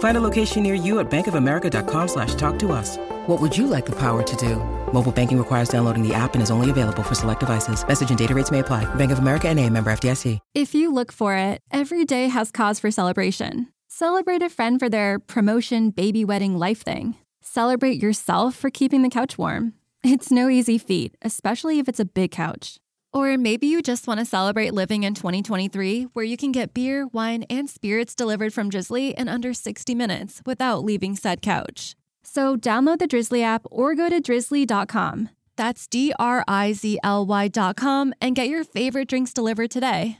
[0.00, 2.98] Find a location near you at bankofamerica.com slash talk to us.
[3.26, 4.56] What would you like the power to do?
[4.92, 7.86] Mobile banking requires downloading the app and is only available for select devices.
[7.86, 8.92] Message and data rates may apply.
[8.96, 10.38] Bank of America and a member FDIC.
[10.54, 13.72] If you look for it, every day has cause for celebration.
[13.88, 17.16] Celebrate a friend for their promotion, baby wedding, life thing.
[17.42, 19.74] Celebrate yourself for keeping the couch warm.
[20.02, 22.78] It's no easy feat, especially if it's a big couch.
[23.12, 27.06] Or maybe you just want to celebrate living in 2023, where you can get beer,
[27.06, 31.96] wine, and spirits delivered from Drizly in under 60 minutes without leaving said couch.
[32.22, 35.30] So download the Drizly app or go to drizly.com.
[35.56, 40.18] That's D R I Z L Y.com and get your favorite drinks delivered today.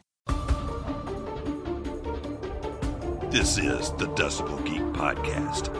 [3.31, 5.80] This is the Decibel Geek Podcast.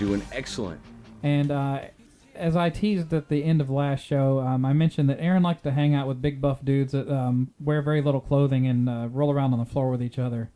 [0.00, 0.22] Doing, Aaron?
[0.22, 0.80] I'm doing excellent.
[1.22, 1.80] And uh,
[2.34, 5.62] as I teased at the end of last show, um, I mentioned that Aaron likes
[5.62, 9.08] to hang out with big buff dudes that um, wear very little clothing and uh,
[9.10, 10.50] roll around on the floor with each other.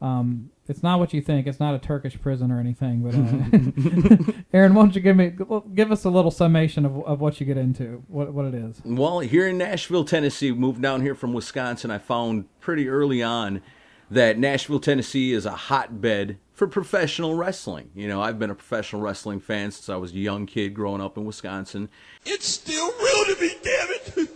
[0.00, 1.46] Um, it's not what you think.
[1.46, 3.02] It's not a Turkish prison or anything.
[3.02, 5.32] But uh, Aaron, why don't you give me
[5.74, 8.80] give us a little summation of, of what you get into, what what it is?
[8.84, 11.90] Well, here in Nashville, Tennessee, moved down here from Wisconsin.
[11.90, 13.62] I found pretty early on
[14.10, 17.90] that Nashville, Tennessee is a hotbed for professional wrestling.
[17.94, 21.00] You know, I've been a professional wrestling fan since I was a young kid growing
[21.00, 21.88] up in Wisconsin.
[22.24, 24.30] It's still real to me, damn it!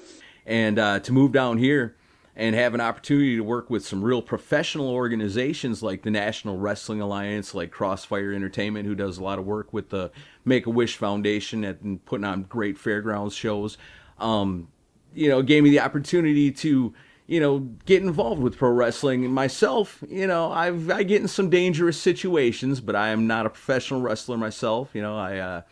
[0.47, 1.97] and uh, to move down here
[2.37, 7.01] and have an opportunity to work with some real professional organizations like the National Wrestling
[7.01, 10.11] Alliance, like Crossfire Entertainment, who does a lot of work with the
[10.45, 13.79] Make a Wish Foundation and putting on great fairgrounds shows.
[14.19, 14.69] Um,
[15.15, 16.93] you know, gave me the opportunity to,
[17.27, 19.25] you know, get involved with pro wrestling.
[19.25, 23.47] And myself, you know, I've I get in some dangerous situations, but I am not
[23.47, 24.91] a professional wrestler myself.
[24.95, 25.63] You know, I uh,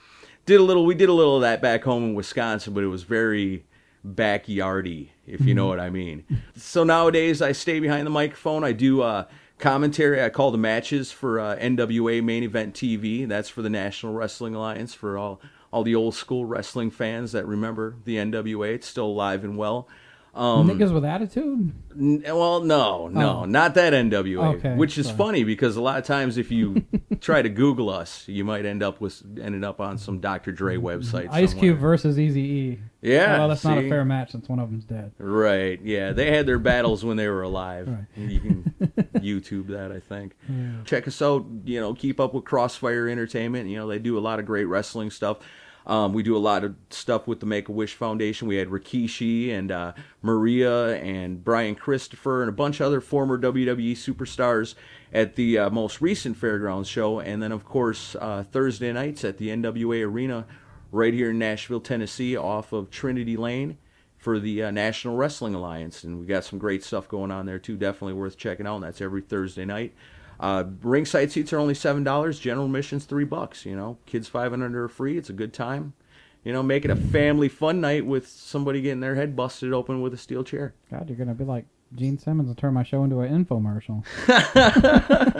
[0.46, 0.84] did a little.
[0.84, 3.64] We did a little of that back home in Wisconsin, but it was very
[4.06, 6.24] backyardy, if you know what I mean.
[6.56, 8.64] So nowadays, I stay behind the microphone.
[8.64, 9.24] I do uh,
[9.58, 10.22] commentary.
[10.22, 13.26] I call the matches for uh, NWA Main Event TV.
[13.26, 15.40] That's for the National Wrestling Alliance for all
[15.72, 18.74] all the old school wrestling fans that remember the NWA.
[18.74, 19.88] It's still alive and well.
[20.34, 21.72] Um, Niggas with attitude.
[21.96, 23.44] N- Well, no, no, Oh.
[23.44, 24.56] not that NWA.
[24.56, 25.16] Okay, which is sorry.
[25.18, 26.84] funny because a lot of times if you
[27.20, 30.50] try to Google us, you might end up with ended up on some Dr.
[30.50, 31.28] Dre website.
[31.30, 31.70] Ice somewhere.
[31.70, 32.80] Cube versus Easy E.
[33.00, 35.12] Yeah, Well, that's not a fair match since one of them's dead.
[35.18, 35.78] Right.
[35.84, 37.86] Yeah, they had their battles when they were alive.
[37.86, 38.28] Right.
[38.28, 38.74] You can
[39.16, 40.34] YouTube that, I think.
[40.84, 41.44] Check us out.
[41.64, 43.68] You know, keep up with Crossfire Entertainment.
[43.68, 45.36] You know, they do a lot of great wrestling stuff.
[45.86, 48.48] Um, we do a lot of stuff with the Make a Wish Foundation.
[48.48, 53.38] We had Rikishi and uh, Maria and Brian Christopher and a bunch of other former
[53.38, 54.74] WWE superstars
[55.12, 57.20] at the uh, most recent Fairgrounds show.
[57.20, 60.46] And then, of course, uh, Thursday nights at the NWA Arena
[60.90, 63.76] right here in Nashville, Tennessee, off of Trinity Lane
[64.24, 67.58] for the uh, National Wrestling Alliance, and we got some great stuff going on there
[67.58, 67.76] too.
[67.76, 68.76] Definitely worth checking out.
[68.76, 69.92] And that's every Thursday night.
[70.40, 72.38] Uh, ringside seats are only seven dollars.
[72.38, 73.64] General admission's three bucks.
[73.64, 75.16] You know, kids five and under are free.
[75.16, 75.94] It's a good time.
[76.44, 80.02] You know, make it a family fun night with somebody getting their head busted open
[80.02, 80.74] with a steel chair.
[80.90, 81.64] God, you're gonna be like
[81.94, 84.04] Gene Simmons and turn my show into an infomercial.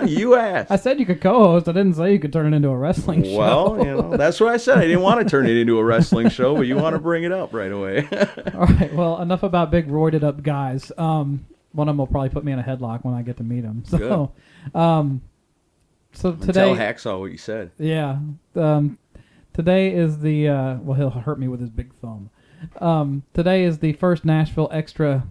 [0.08, 0.70] you asked.
[0.70, 1.68] I said you could co-host.
[1.68, 3.36] I didn't say you could turn it into a wrestling show.
[3.36, 4.78] well, you know, that's what I said.
[4.78, 7.24] I didn't want to turn it into a wrestling show, but you want to bring
[7.24, 8.08] it up right away.
[8.54, 8.94] All right.
[8.94, 10.92] Well, enough about big roided up guys.
[10.96, 13.42] Um, one of them will probably put me in a headlock when I get to
[13.44, 13.82] meet him.
[13.88, 14.32] So,
[14.74, 15.20] um,
[16.12, 17.72] so today, Tell Hacksaw what you said.
[17.78, 18.18] yeah,
[18.54, 18.98] um,
[19.52, 22.30] Today is the uh, well, he'll hurt me with his big thumb.
[22.80, 25.28] Um, today is the first Nashville extra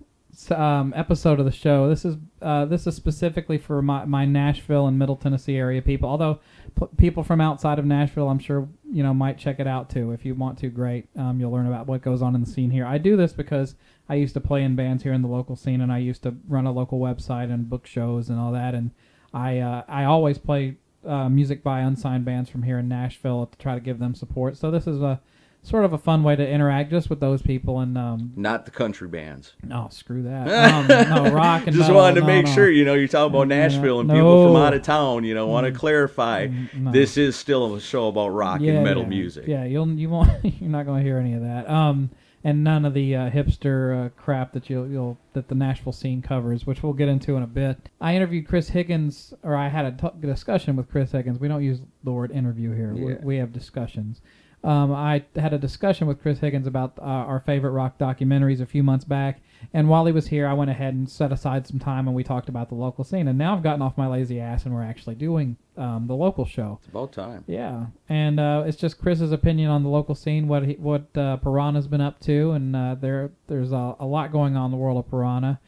[0.52, 1.90] um, episode of the show.
[1.90, 6.10] This is uh, this is specifically for my, my Nashville and Middle Tennessee area people.
[6.10, 6.40] Although
[6.80, 10.12] p- people from outside of Nashville, I'm sure you know might check it out too.
[10.12, 11.08] If you want to, great.
[11.16, 12.86] Um, you'll learn about what goes on in the scene here.
[12.86, 13.76] I do this because
[14.10, 16.36] I used to play in bands here in the local scene, and I used to
[16.48, 18.76] run a local website and book shows and all that.
[18.76, 18.92] And
[19.34, 23.58] I uh, I always play uh, music by unsigned bands from here in Nashville to
[23.58, 24.58] try to give them support.
[24.58, 25.22] So this is a
[25.64, 28.72] sort of a fun way to interact just with those people and um Not the
[28.72, 29.54] country bands.
[29.72, 32.52] oh screw that um, no rock and Just metal, wanted to no, make no.
[32.54, 34.14] sure, you know, you're talking about No, Nashville and no.
[34.16, 36.92] people from out of town, you know, want to clarify no.
[36.92, 39.10] this is still a show about rock yeah, and metal yeah.
[39.10, 39.48] music.
[39.48, 42.10] yeah you'll you won't you're not going to hear any of that um
[42.44, 46.22] and none of the uh, hipster uh, crap that you'll, you'll that the Nashville scene
[46.22, 47.78] covers, which we'll get into in a bit.
[48.02, 51.40] I interviewed Chris Higgins, or I had a t- discussion with Chris Higgins.
[51.40, 52.94] We don't use the word interview here.
[52.94, 54.20] We, we have discussions.
[54.64, 58.66] Um, I had a discussion with Chris Higgins about uh, our favorite rock documentaries a
[58.66, 59.42] few months back,
[59.74, 62.24] and while he was here, I went ahead and set aside some time and we
[62.24, 63.28] talked about the local scene.
[63.28, 66.46] And now I've gotten off my lazy ass and we're actually doing um, the local
[66.46, 66.80] show.
[66.82, 67.44] It's about time.
[67.48, 71.38] Yeah, and uh, it's just Chris's opinion on the local scene, what he, what uh,
[71.38, 74.78] Piranha's been up to, and uh, there there's a, a lot going on in the
[74.78, 75.60] world of Piranha.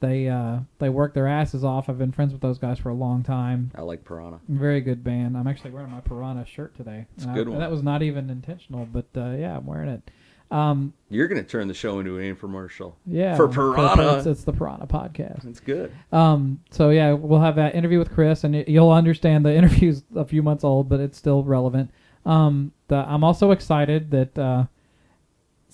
[0.00, 1.88] They uh, they work their asses off.
[1.88, 3.72] I've been friends with those guys for a long time.
[3.74, 4.38] I like Piranha.
[4.48, 5.36] Very good band.
[5.36, 7.06] I'm actually wearing my Piranha shirt today.
[7.16, 7.58] It's a And I- good one.
[7.58, 10.10] That was not even intentional, but uh, yeah, I'm wearing it.
[10.50, 12.94] Um, You're going to turn the show into an infomercial.
[13.04, 14.16] yeah, For Piranha.
[14.18, 15.44] it's, it's the Piranha podcast.
[15.46, 15.92] It's good.
[16.10, 20.24] Um, so yeah, we'll have that interview with Chris, and you'll understand the interview's a
[20.24, 21.90] few months old, but it's still relevant.
[22.24, 24.64] Um, the, I'm also excited that uh,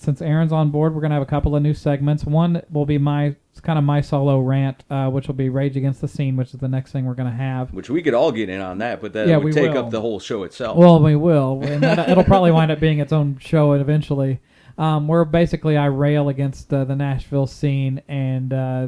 [0.05, 2.23] since Aaron's on board, we're gonna have a couple of new segments.
[2.23, 5.75] One will be my it's kind of my solo rant, uh, which will be Rage
[5.77, 7.73] Against the Scene, which is the next thing we're gonna have.
[7.73, 9.85] Which we could all get in on that, but that Yeah, would we take will.
[9.85, 10.77] up the whole show itself.
[10.77, 14.39] Well, we will, and that, it'll probably wind up being its own show eventually.
[14.77, 18.87] Um, where basically I rail against uh, the Nashville scene and uh,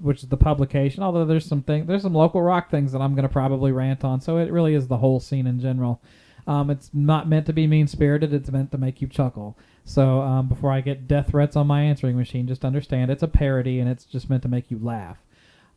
[0.00, 1.02] which is the publication.
[1.02, 4.04] Although there's some thing, there's some local rock things that I'm going to probably rant
[4.04, 4.22] on.
[4.22, 6.00] So it really is the whole scene in general.
[6.46, 8.32] Um, it's not meant to be mean spirited.
[8.32, 9.58] It's meant to make you chuckle.
[9.84, 13.28] So um, before I get death threats on my answering machine, just understand it's a
[13.28, 15.18] parody and it's just meant to make you laugh.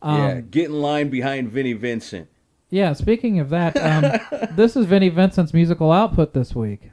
[0.01, 2.27] Um, yeah, get in line behind Vinnie Vincent.
[2.69, 6.91] yeah, speaking of that, um, this is Vinnie Vincent's musical output this week.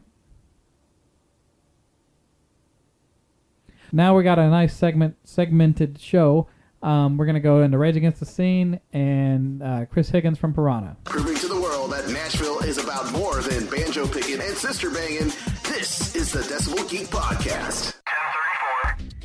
[3.93, 6.49] Now we got a nice segment segmented show.
[6.82, 10.96] Um, we're gonna go into Rage Against the Scene and uh, Chris Higgins from Piranha.
[11.05, 15.32] Proving to the world that Nashville is about more than banjo picking and sister banging.
[15.69, 17.94] This is the Decibel Geek Podcast.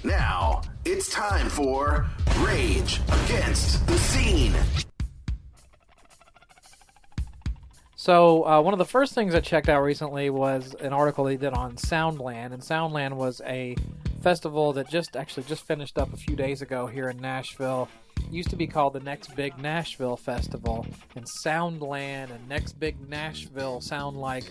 [0.04, 0.10] 1034.
[0.12, 2.06] Now it's time for
[2.42, 4.54] Rage Against the Scene.
[7.96, 11.36] So uh, one of the first things I checked out recently was an article they
[11.36, 13.76] did on Soundland, and Soundland was a
[14.28, 17.88] festival that just actually just finished up a few days ago here in Nashville.
[18.18, 20.86] It used to be called the Next Big Nashville Festival,
[21.16, 24.44] and Soundland and Next Big Nashville sound like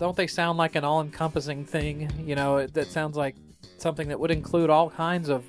[0.00, 2.10] don't they sound like an all-encompassing thing?
[2.26, 3.36] You know, it, that sounds like
[3.78, 5.44] something that would include all kinds of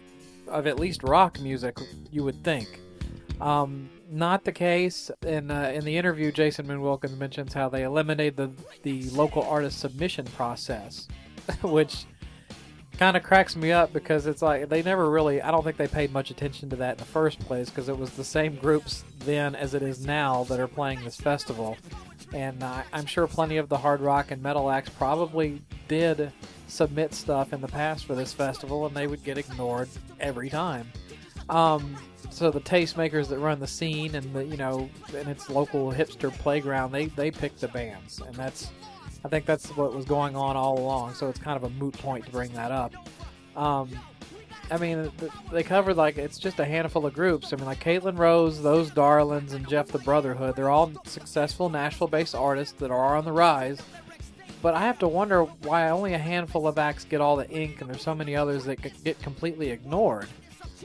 [0.47, 1.79] of at least rock music.
[2.11, 2.79] You would think.
[3.41, 5.09] Um, not the case.
[5.25, 8.51] In uh, in the interview, Jason Moon Wilkins mentions how they eliminated the
[8.83, 11.07] the local artist submission process,
[11.63, 12.05] which
[12.97, 15.41] kind of cracks me up because it's like they never really.
[15.41, 17.97] I don't think they paid much attention to that in the first place because it
[17.97, 21.77] was the same groups then as it is now that are playing this festival,
[22.33, 26.31] and I'm sure plenty of the hard rock and metal acts probably did
[26.67, 29.89] submit stuff in the past for this festival, and they would get ignored
[30.19, 30.91] every time.
[31.49, 31.95] Um,
[32.29, 36.31] so the tastemakers that run the scene and the you know and its local hipster
[36.31, 38.69] playground, they they pick the bands, and that's
[39.25, 41.15] I think that's what was going on all along.
[41.15, 42.93] So it's kind of a moot point to bring that up.
[43.55, 43.89] Um,
[44.69, 45.11] I mean,
[45.51, 47.53] they covered like it's just a handful of groups.
[47.53, 50.55] I mean, like Caitlin Rose, those Darlins, and Jeff the Brotherhood.
[50.55, 53.81] They're all successful Nashville-based artists that are on the rise.
[54.61, 57.79] But I have to wonder why only a handful of acts get all the ink,
[57.79, 60.27] and there's so many others that get completely ignored.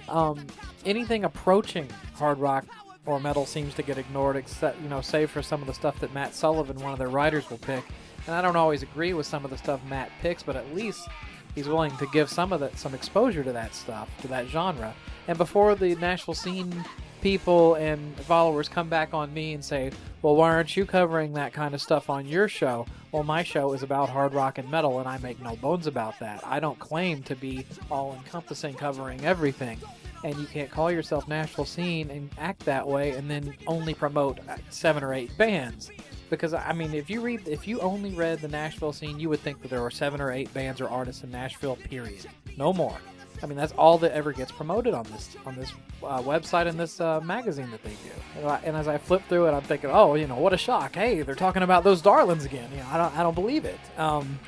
[0.08, 0.46] Um,
[0.84, 2.64] anything approaching hard rock
[3.06, 5.98] or metal seems to get ignored, except you know, save for some of the stuff
[6.00, 7.82] that Matt Sullivan, one of their writers, will pick.
[8.26, 11.09] And I don't always agree with some of the stuff Matt picks, but at least
[11.55, 14.95] he's willing to give some of that some exposure to that stuff, to that genre.
[15.29, 16.85] And before the Nashville scene
[17.21, 21.52] people and followers come back on me and say, "Well, why aren't you covering that
[21.52, 24.99] kind of stuff on your show?" Well, my show is about hard rock and metal,
[24.99, 26.41] and I make no bones about that.
[26.45, 29.79] I don't claim to be all-encompassing, covering everything.
[30.25, 34.38] And you can't call yourself Nashville scene and act that way, and then only promote
[34.71, 35.91] seven or eight bands.
[36.32, 39.40] Because I mean, if you read, if you only read the Nashville scene, you would
[39.40, 41.76] think that there were seven or eight bands or artists in Nashville.
[41.76, 42.24] Period.
[42.56, 42.96] No more.
[43.42, 45.70] I mean, that's all that ever gets promoted on this on this
[46.02, 48.38] uh, website and this uh, magazine that they do.
[48.38, 50.56] And, I, and as I flip through it, I'm thinking, oh, you know, what a
[50.56, 50.94] shock!
[50.94, 52.70] Hey, they're talking about those Darlins again.
[52.72, 53.80] You know, I don't, I don't believe it.
[53.98, 54.38] Um,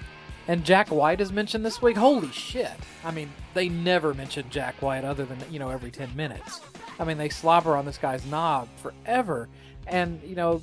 [0.49, 1.99] and Jack White is mentioned this week.
[1.99, 2.73] Holy shit!
[3.05, 6.63] I mean, they never mention Jack White other than you know every ten minutes.
[6.99, 9.51] I mean, they slobber on this guy's knob forever,
[9.87, 10.63] and you know,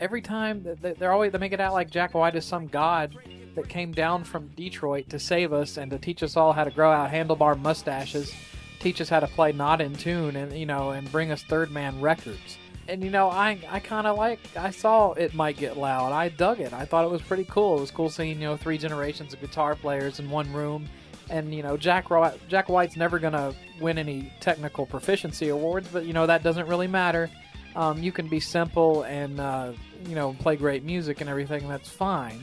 [0.00, 3.16] every time they're always they make it out like Jack White is some god
[3.54, 6.70] that came down from Detroit to save us and to teach us all how to
[6.70, 8.32] grow out handlebar mustaches,
[8.78, 11.70] teach us how to play not in tune, and you know, and bring us third
[11.70, 12.58] man records.
[12.86, 16.12] And you know, I I kind of like I saw it might get loud.
[16.12, 16.72] I dug it.
[16.72, 17.78] I thought it was pretty cool.
[17.78, 20.88] It was cool seeing you know three generations of guitar players in one room.
[21.30, 26.06] And you know Jack White, Jack White's never gonna win any technical proficiency awards, but
[26.06, 27.28] you know that doesn't really matter.
[27.76, 29.72] Um, you can be simple and uh,
[30.06, 32.40] you know play great music and everything, and that's fine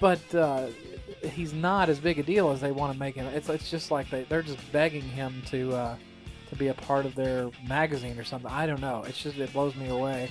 [0.00, 0.66] but uh,
[1.22, 3.26] he's not as big a deal as they want to make him.
[3.26, 5.96] It's it's just like they they're just begging him to uh,
[6.48, 8.50] to be a part of their magazine or something.
[8.50, 9.04] I don't know.
[9.06, 10.30] It's just it blows me away.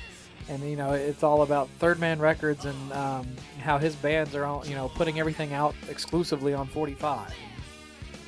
[0.50, 3.28] And you know, it's all about Third Man Records and um,
[3.62, 7.32] how his bands are, all, you know, putting everything out exclusively on 45.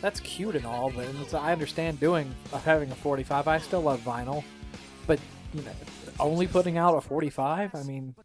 [0.01, 3.47] That's cute and all, but I understand doing of having a 45.
[3.47, 4.43] I still love vinyl,
[5.07, 5.19] but
[5.53, 5.71] you know,
[6.19, 7.75] only putting out a 45.
[7.75, 8.15] I mean,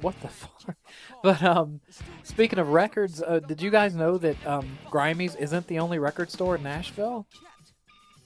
[0.00, 0.76] what the fuck?
[1.22, 1.80] But um,
[2.22, 6.30] speaking of records, uh, did you guys know that um, Grimey's isn't the only record
[6.30, 7.26] store in Nashville?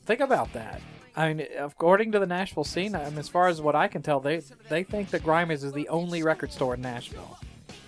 [0.07, 0.81] Think about that.
[1.17, 4.03] I mean, according to the Nashville scene, I mean, as far as what I can
[4.03, 7.39] tell, they they think that Grimey's is the only record store in Nashville.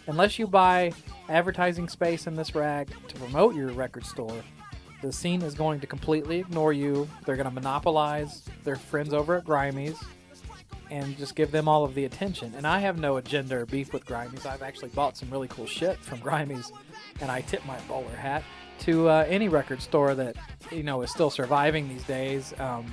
[0.09, 0.93] Unless you buy
[1.29, 4.43] advertising space in this rag to promote your record store,
[5.03, 7.09] the scene is going to completely ignore you.
[7.25, 9.99] They're going to monopolize their friends over at Grimey's
[10.91, 12.55] and just give them all of the attention.
[12.57, 14.47] And I have no agenda or beef with Grimey's.
[14.47, 16.73] I've actually bought some really cool shit from Grimey's,
[17.21, 18.43] and I tip my bowler hat
[18.81, 20.37] to uh, any record store that
[20.71, 22.55] you know is still surviving these days.
[22.59, 22.93] Um,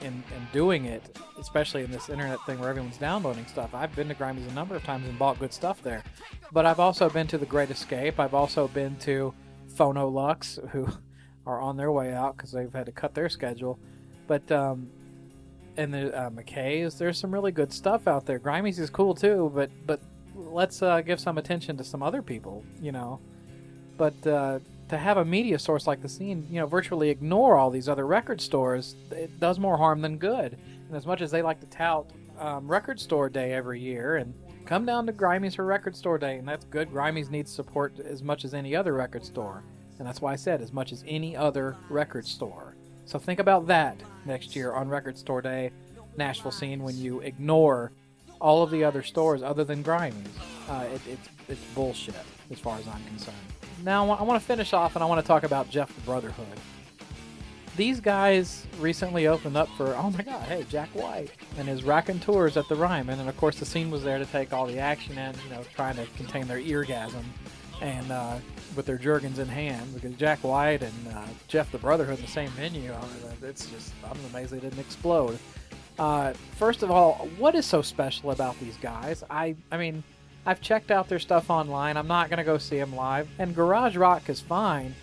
[0.00, 3.74] and, and doing it, especially in this internet thing where everyone's downloading stuff.
[3.74, 6.02] I've been to Grimey's a number of times and bought good stuff there.
[6.52, 8.20] But I've also been to The Great Escape.
[8.20, 9.32] I've also been to
[9.74, 10.88] Phonoluxe, who
[11.46, 13.78] are on their way out because they've had to cut their schedule.
[14.26, 14.90] But um,
[15.76, 16.98] and the uh, McKay's.
[16.98, 18.38] There's some really good stuff out there.
[18.38, 20.00] Grimey's is cool too, but but
[20.34, 23.20] let's uh, give some attention to some other people, you know.
[23.96, 27.70] But uh, to have a media source like the scene, you know, virtually ignore all
[27.70, 30.58] these other record stores, it does more harm than good.
[30.88, 34.34] And as much as they like to tout um, Record Store Day every year and
[34.66, 36.90] come down to Grimey's for Record Store Day, and that's good.
[36.90, 39.62] Grimey's needs support as much as any other record store.
[39.98, 42.73] And that's why I said as much as any other record store.
[43.06, 45.70] So think about that next year on Record Store Day,
[46.16, 47.92] Nashville scene, when you ignore
[48.40, 50.28] all of the other stores other than Grimey's.
[50.68, 52.14] Uh, it, it's, it's bullshit
[52.50, 53.36] as far as I'm concerned.
[53.82, 56.46] Now, I want to finish off and I want to talk about Jeff the Brotherhood.
[57.76, 62.56] These guys recently opened up for, oh my god, hey, Jack White and his Raconteurs
[62.56, 63.18] at the Ryman.
[63.18, 65.62] And of course, the scene was there to take all the action and, you know,
[65.74, 67.24] trying to contain their eargasm.
[67.80, 68.36] And uh,
[68.76, 72.30] with their Jergens in hand because Jack White and uh, Jeff the Brotherhood in the
[72.30, 72.92] same venue.
[72.92, 75.38] I mean, it's just I'm amazed they didn't explode.
[75.98, 79.22] Uh, first of all, what is so special about these guys?
[79.30, 80.02] I I mean,
[80.46, 81.96] I've checked out their stuff online.
[81.96, 84.94] I'm not gonna go see them live, and Garage Rock is fine,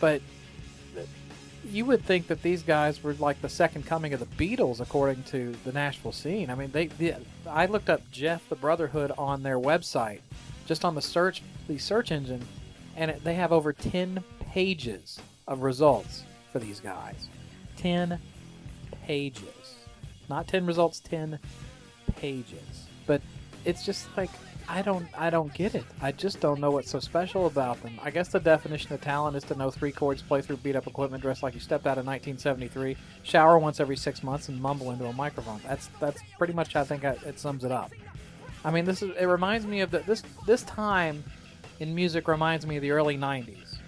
[0.00, 0.22] but
[1.64, 5.22] you would think that these guys were like the second coming of the Beatles, according
[5.24, 6.50] to the Nashville scene.
[6.50, 7.16] I mean, they, they
[7.48, 10.20] I looked up Jeff the Brotherhood on their website,
[10.66, 12.42] just on the search the search engine,
[12.96, 17.28] and it, they have over 10 pages of results for these guys.
[17.76, 18.18] 10
[19.04, 19.76] pages.
[20.28, 21.38] Not 10 results, 10
[22.16, 22.86] pages.
[23.06, 23.22] But
[23.64, 24.30] it's just like
[24.68, 25.84] I don't I don't get it.
[26.00, 27.98] I just don't know what's so special about them.
[28.02, 30.86] I guess the definition of talent is to know three chords, play through beat up
[30.86, 34.90] equipment, dress like you stepped out of 1973, shower once every six months, and mumble
[34.90, 35.60] into a microphone.
[35.66, 37.92] That's that's pretty much I think it sums it up.
[38.64, 41.24] I mean, this is it reminds me of the, this this time
[41.80, 43.78] in music reminds me of the early 90s,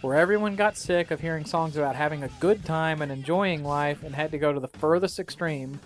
[0.00, 4.02] where everyone got sick of hearing songs about having a good time and enjoying life
[4.02, 5.78] and had to go to the furthest extreme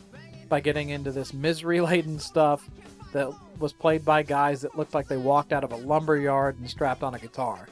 [0.48, 2.68] by getting into this misery laden stuff
[3.12, 6.58] that was played by guys that looked like they walked out of a lumber yard
[6.58, 7.68] and strapped on a guitar.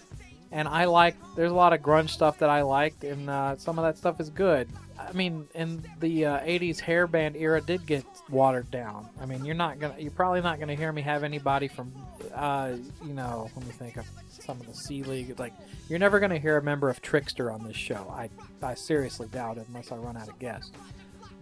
[0.53, 3.79] And I like, there's a lot of grunge stuff that I liked, and uh, some
[3.79, 4.69] of that stuff is good.
[5.09, 9.09] I mean, in the uh, '80s hair band era, did get watered down.
[9.21, 11.93] I mean, you're not gonna, you're probably not gonna hear me have anybody from,
[12.35, 12.73] uh,
[13.05, 15.39] you know, let me think of some of the C League.
[15.39, 15.53] Like,
[15.89, 18.07] you're never gonna hear a member of Trickster on this show.
[18.11, 18.31] I,
[18.63, 20.73] I seriously doubt it, unless I run out of guests.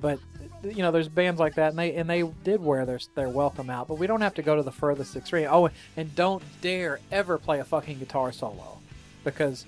[0.00, 0.18] But
[0.62, 3.70] you know, there's bands like that, and they and they did wear their their welcome
[3.70, 3.88] out.
[3.88, 5.48] But we don't have to go to the furthest extreme.
[5.50, 8.80] Oh, and don't dare ever play a fucking guitar solo,
[9.24, 9.64] because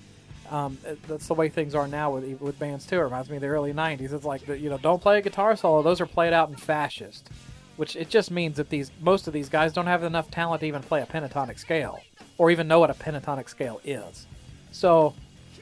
[0.51, 2.97] um, that's the way things are now with with bands too.
[2.97, 4.13] It reminds me of the early '90s.
[4.13, 5.83] It's like you know, don't play a guitar solo.
[5.83, 7.31] Those are played out in fascist,
[7.77, 10.67] which it just means that these most of these guys don't have enough talent to
[10.67, 12.01] even play a pentatonic scale,
[12.39, 14.27] or even know what a pentatonic scale is.
[14.73, 15.15] So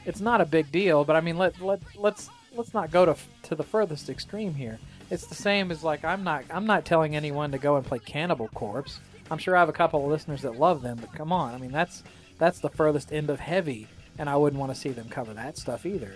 [0.05, 1.05] it's not a big deal.
[1.05, 4.79] But I mean, let let let's let's not go to to the furthest extreme here.
[5.11, 7.99] It's the same as like I'm not I'm not telling anyone to go and play
[7.99, 9.01] Cannibal Corpse.
[9.31, 11.59] I'm sure I have a couple of listeners that love them, but come on, I
[11.59, 12.03] mean that's
[12.39, 15.57] that's the furthest end of heavy and I wouldn't want to see them cover that
[15.59, 16.13] stuff either.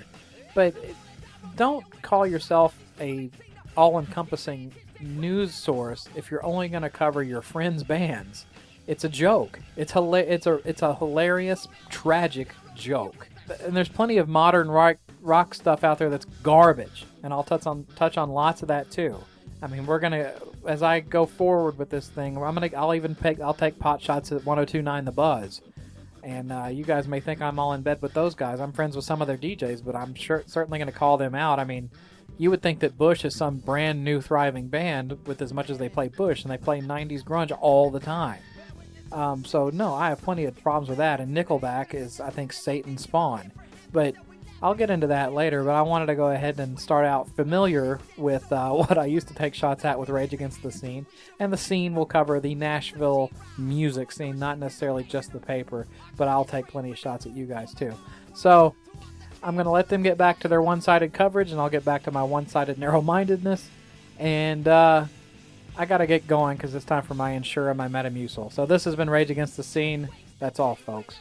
[0.54, 0.74] But
[1.56, 3.30] don't call yourself a
[3.76, 8.44] all-encompassing news source if you're only going to cover your friends' bands.
[8.86, 9.60] It's a joke.
[9.76, 13.28] It's hila- It's a it's a hilarious, tragic joke.
[13.64, 17.66] And there's plenty of modern rock rock stuff out there that's garbage, and I'll touch
[17.66, 19.16] on touch on lots of that too.
[19.62, 20.32] I mean, we're gonna
[20.66, 24.00] as I go forward with this thing, I'm gonna I'll even pick I'll take pot
[24.00, 25.60] shots at 102.9 The Buzz
[26.22, 28.60] and uh, you guys may think I'm all in bed with those guys.
[28.60, 31.34] I'm friends with some of their DJs, but I'm sure certainly going to call them
[31.34, 31.58] out.
[31.58, 31.90] I mean,
[32.36, 35.78] you would think that Bush is some brand new thriving band with as much as
[35.78, 38.40] they play Bush, and they play 90s grunge all the time.
[39.10, 41.20] Um, so no, I have plenty of problems with that.
[41.20, 43.52] And Nickelback is, I think, Satan spawn.
[43.92, 44.14] But
[44.60, 48.00] I'll get into that later, but I wanted to go ahead and start out familiar
[48.16, 51.06] with uh, what I used to take shots at with Rage Against the Scene.
[51.38, 55.86] And the scene will cover the Nashville music scene, not necessarily just the paper,
[56.16, 57.94] but I'll take plenty of shots at you guys too.
[58.34, 58.74] So
[59.44, 61.84] I'm going to let them get back to their one sided coverage, and I'll get
[61.84, 63.68] back to my one sided narrow mindedness.
[64.18, 65.04] And uh,
[65.76, 68.52] I got to get going because it's time for my Ensure and my Metamucil.
[68.52, 70.08] So this has been Rage Against the Scene.
[70.40, 71.20] That's all, folks.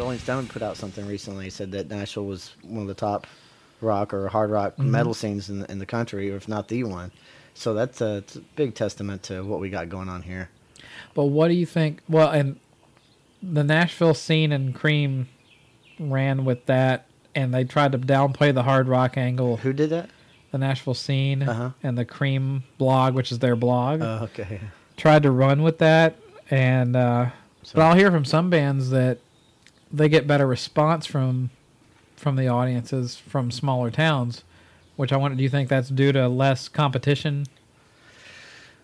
[0.00, 1.50] Rolling Stone put out something recently.
[1.50, 3.26] Said that Nashville was one of the top
[3.82, 7.12] rock or hard rock metal scenes in, in the country, or if not the one.
[7.54, 10.48] So that's a, a big testament to what we got going on here.
[11.14, 12.00] But what do you think?
[12.08, 12.58] Well, and
[13.42, 15.28] the Nashville scene and Cream
[15.98, 19.58] ran with that, and they tried to downplay the hard rock angle.
[19.58, 20.08] Who did that?
[20.50, 21.70] The Nashville scene Uh-huh.
[21.82, 24.60] and the Cream blog, which is their blog, Oh, okay.
[24.96, 26.16] tried to run with that.
[26.50, 27.30] And uh,
[27.74, 29.18] but I'll hear from some bands that
[29.92, 31.50] they get better response from
[32.16, 34.44] from the audiences from smaller towns.
[34.96, 37.46] Which I wonder, do you think that's due to less competition?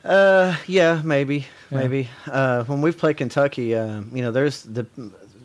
[0.04, 1.78] Uh, yeah, maybe, Yeah.
[1.78, 2.08] maybe.
[2.26, 4.86] Uh, when we've played Kentucky, uh, you know, there's the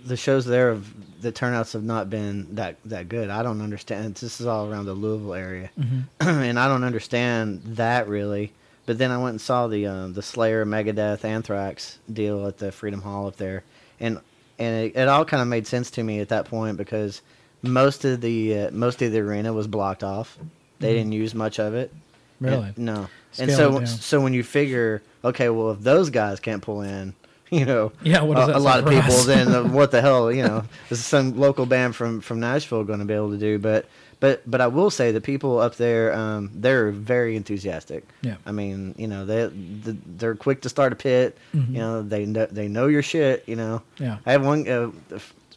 [0.06, 3.30] the shows there of the turnouts have not been that that good.
[3.30, 4.16] I don't understand.
[4.16, 5.70] This is all around the Louisville area,
[6.20, 8.52] and I don't understand that really.
[8.86, 12.72] But then I went and saw the um, the Slayer, Megadeth, Anthrax deal at the
[12.72, 13.64] Freedom Hall up there,
[14.00, 14.20] and
[14.62, 17.22] and it, it all kind of made sense to me at that point because
[17.62, 20.38] most of the uh, most of the arena was blocked off.
[20.80, 21.94] They didn't use much of it.
[22.40, 22.68] Really?
[22.76, 23.08] And- no.
[23.38, 27.14] and so so when you figure, okay, well, if those guys can't pull in,
[27.50, 30.64] you know, Yeah, what a, a lot of people, then what the hell, you know,
[30.90, 33.60] is some local band from from Nashville going to be able to do.
[33.60, 33.86] But
[34.22, 38.08] but but I will say the people up there, um, they're very enthusiastic.
[38.22, 38.36] Yeah.
[38.46, 41.38] I mean, you know, they they're quick to start a pit.
[41.54, 41.74] Mm-hmm.
[41.74, 43.44] You know, they know, they know your shit.
[43.48, 43.82] You know.
[43.98, 44.20] Yeah.
[44.26, 44.92] I have one uh,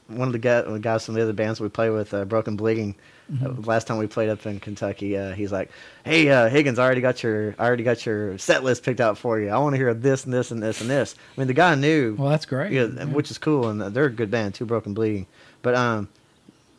[0.08, 2.56] one of the guy, the guys from the other bands we play with, uh, Broken
[2.56, 2.94] Bleeding.
[3.32, 3.46] Mm-hmm.
[3.46, 5.70] Uh, last time we played up in Kentucky, uh, he's like,
[6.04, 9.16] "Hey uh, Higgins, I already got your I already got your set list picked out
[9.16, 9.48] for you.
[9.48, 11.74] I want to hear this and this and this and this." I mean, the guy
[11.74, 12.16] knew.
[12.18, 12.72] Well, that's great.
[12.72, 13.04] Yeah, Yeah.
[13.04, 14.66] which is cool, and they're a good band too.
[14.66, 15.26] Broken Bleeding,
[15.62, 16.08] but um,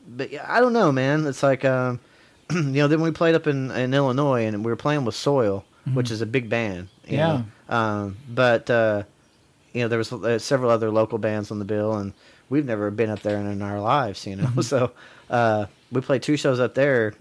[0.07, 1.25] but yeah, I don't know, man.
[1.27, 1.99] It's like um,
[2.51, 5.65] you know, then we played up in in Illinois, and we were playing with Soil,
[5.93, 6.87] which is a big band.
[7.07, 7.27] you Yeah.
[7.69, 7.75] know.
[7.75, 9.03] Um, but uh,
[9.73, 12.13] you know, there was uh, several other local bands on the bill, and
[12.49, 14.49] we've never been up there in, in our lives, you know.
[14.61, 14.91] So
[15.29, 17.13] uh, we played two shows up there.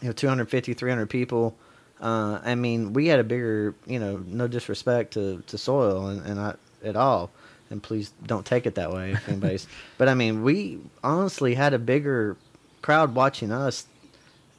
[0.00, 1.56] You know, 250, 300 people.
[2.00, 6.24] Uh, I mean, we had a bigger, you know, no disrespect to, to Soil and,
[6.24, 7.30] and I, at all.
[7.70, 9.66] And please don't take it that way if anybody's.
[9.98, 12.36] but I mean, we honestly had a bigger
[12.82, 13.86] crowd watching us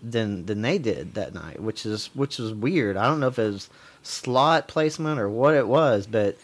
[0.01, 2.97] than than they did that night, which is which was weird.
[2.97, 3.69] I don't know if it was
[4.03, 6.37] slot placement or what it was, but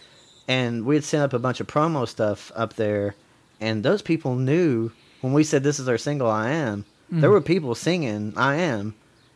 [0.47, 3.15] and we had sent up a bunch of promo stuff up there,
[3.61, 7.21] and those people knew when we said this is our single, I am, Mm.
[7.21, 8.95] there were people singing I am,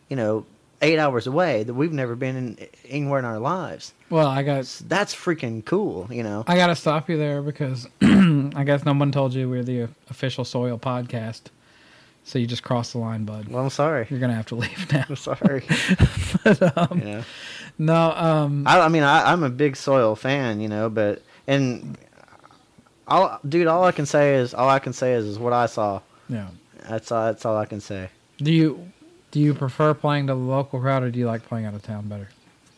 [0.09, 0.45] you know,
[0.81, 3.93] eight hours away that we've never been in, anywhere in our lives.
[4.09, 6.43] Well, I got That's freaking cool, you know.
[6.47, 9.89] I got to stop you there because I guess no one told you we're the
[10.09, 11.41] official Soil podcast.
[12.23, 13.47] So you just crossed the line, bud.
[13.47, 14.05] Well, I'm sorry.
[14.09, 15.05] You're gonna have to leave now.
[15.09, 15.63] I'm sorry.
[16.43, 17.23] but, um, know.
[17.79, 21.97] No, um, I, I mean, I, I'm a big Soil fan, you know, but and
[23.07, 25.65] all, dude, all I can say is all I can say is, is what I
[25.65, 26.01] saw.
[26.27, 26.49] yeah.
[26.87, 27.25] That's all.
[27.25, 28.09] That's all I can say.
[28.37, 28.91] Do you
[29.31, 31.81] do you prefer playing to the local crowd or do you like playing out of
[31.83, 32.29] town better?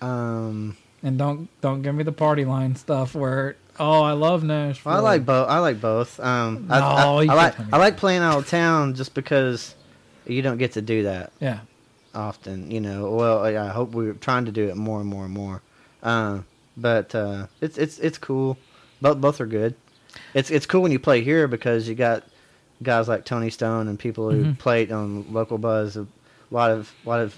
[0.02, 4.92] Um, And don't don't give me the party line stuff where oh I love Nashville.
[4.92, 5.50] I like both.
[5.50, 6.20] I like both.
[6.20, 9.76] Um, I, No, I, I can't like I like playing out of town just because
[10.26, 11.60] you don't get to do that Yeah.
[12.14, 12.70] often.
[12.72, 13.12] You know.
[13.12, 15.62] Well, I I hope we're trying to do it more and more and more.
[16.04, 16.40] Uh,
[16.78, 18.58] but uh, it's it's it's cool.
[19.02, 19.76] Both both are good.
[20.34, 22.24] It's it's cool when you play here because you got
[22.84, 24.58] guys like Tony Stone and people who Mhm.
[24.58, 25.98] played on local buzz.
[26.52, 27.36] A lot of lot of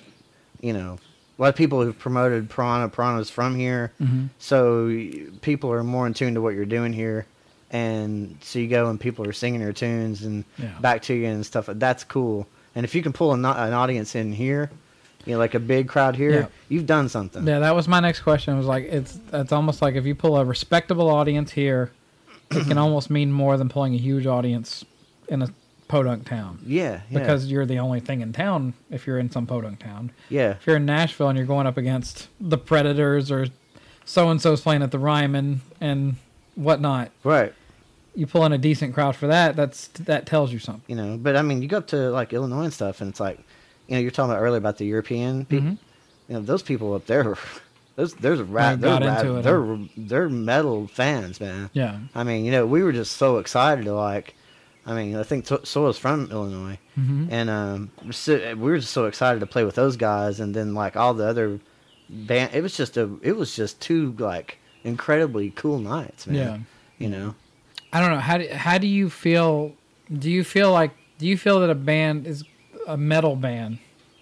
[0.62, 0.98] you know
[1.38, 2.90] a lot of people who've promoted Piranha.
[2.90, 4.30] Piranha's from here, Mhm.
[4.40, 4.88] so
[5.42, 7.26] people are more in tune to what you're doing here.
[7.72, 10.68] And so you go and people are singing your tunes and Yeah.
[10.80, 11.68] back to you and stuff.
[11.68, 12.46] That's cool.
[12.76, 14.70] And if you can pull an, an audience in here,
[15.26, 16.46] you know, like a big crowd here, Yeah.
[16.70, 17.48] you've done something.
[17.48, 18.56] Yeah, that was my next question.
[18.58, 21.90] Was like it's it's almost like if you pull a respectable audience here,
[22.52, 24.86] it can almost mean more than pulling a huge audience
[25.28, 25.48] in a
[25.88, 26.60] podunk town.
[26.66, 27.20] Yeah, yeah.
[27.20, 30.12] Because you're the only thing in town if you're in some podunk town.
[30.30, 33.48] yeah, If you're in Nashville and you're going up against the Predators or
[34.06, 36.16] so and so's playing at the Ryman and
[36.56, 37.54] whatnot, right.
[38.16, 39.56] you pull in a decent crowd for that.
[39.56, 40.84] That's that tells you something.
[40.88, 43.20] You know, but I mean, you go up to like Illinois and stuff, and it's
[43.20, 43.40] like,
[43.88, 45.70] you know, you're talking about earlier about the European people.
[45.70, 45.78] Mhm.
[46.30, 47.38] You know, those people up there,
[47.96, 51.70] those there's a they're got rap, into it, they're they're metal fans, man.
[51.74, 52.00] Yeah.
[52.16, 54.36] I mean, you know, we were just so excited to like.
[54.86, 57.28] I mean, I think so- Soil's from Illinois, Mhm.
[57.32, 60.74] and um, so- we were just so excited to play with those guys, and then
[60.74, 61.60] like all the other
[62.10, 62.54] band.
[62.54, 66.36] It was just a, it was just two like incredibly cool nights, man.
[66.36, 66.58] Yeah.
[67.00, 67.36] You know,
[67.94, 68.20] I don't know.
[68.20, 69.74] How do, how do you feel?
[70.12, 72.44] Do you feel like do you feel that a band is
[72.88, 73.78] a metal band?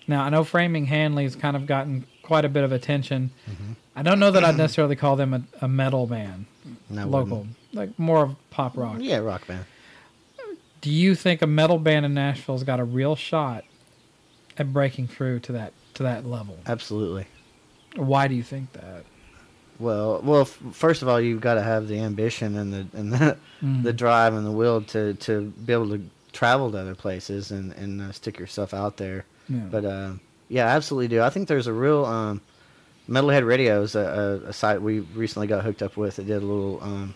[0.08, 3.32] Now I know Framing Hanley's kind of gotten quite a bit of attention.
[3.50, 3.72] Mm-hmm.
[3.96, 6.46] I don't know that I'd necessarily call them a, a metal band,
[6.90, 7.56] No, local, wouldn't.
[7.74, 8.98] like more of pop rock.
[9.00, 9.66] yeah, rock band.
[10.82, 13.64] Do you think a metal band in Nashville's got a real shot
[14.58, 16.58] at breaking through to that to that level?
[16.66, 17.28] Absolutely.
[17.96, 19.04] Why do you think that?
[19.80, 23.14] Well, well, f- first of all, you've got to have the ambition and the and
[23.14, 23.84] the, Mm.
[23.84, 27.74] the drive and the will to, to be able to travel to other places and
[27.74, 29.26] and uh, stick yourself out there.
[29.50, 29.60] Yeah.
[29.70, 30.14] But uh,
[30.50, 31.22] yeah, absolutely do.
[31.22, 32.42] I think there's a real um,
[33.08, 36.18] Metalhead Radio is a, a, a site we recently got hooked up with.
[36.18, 37.14] It did a little um,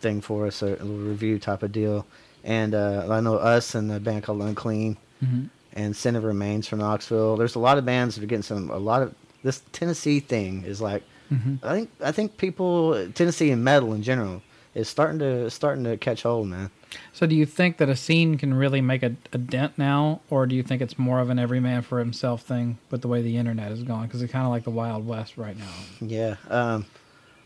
[0.00, 2.06] thing for us, a, a little review type of deal.
[2.44, 5.48] And uh, I know us and a band called Unclean Mhm.
[5.72, 7.36] and Sin of Remains from Knoxville.
[7.36, 8.70] There's a lot of bands that are getting some.
[8.70, 11.02] A lot of this Tennessee thing is like.
[11.32, 11.58] Mhm.
[11.62, 14.42] I think I think people Tennessee and metal in general
[14.74, 16.70] is starting to starting to catch hold, man.
[17.14, 20.46] So do you think that a scene can really make a, a dent now, or
[20.46, 23.22] do you think it's more of an every man for himself thing with the way
[23.22, 24.02] the internet is going?
[24.06, 26.06] Because it's kind of like the Wild West right now.
[26.06, 26.36] Yeah.
[26.50, 26.84] Um,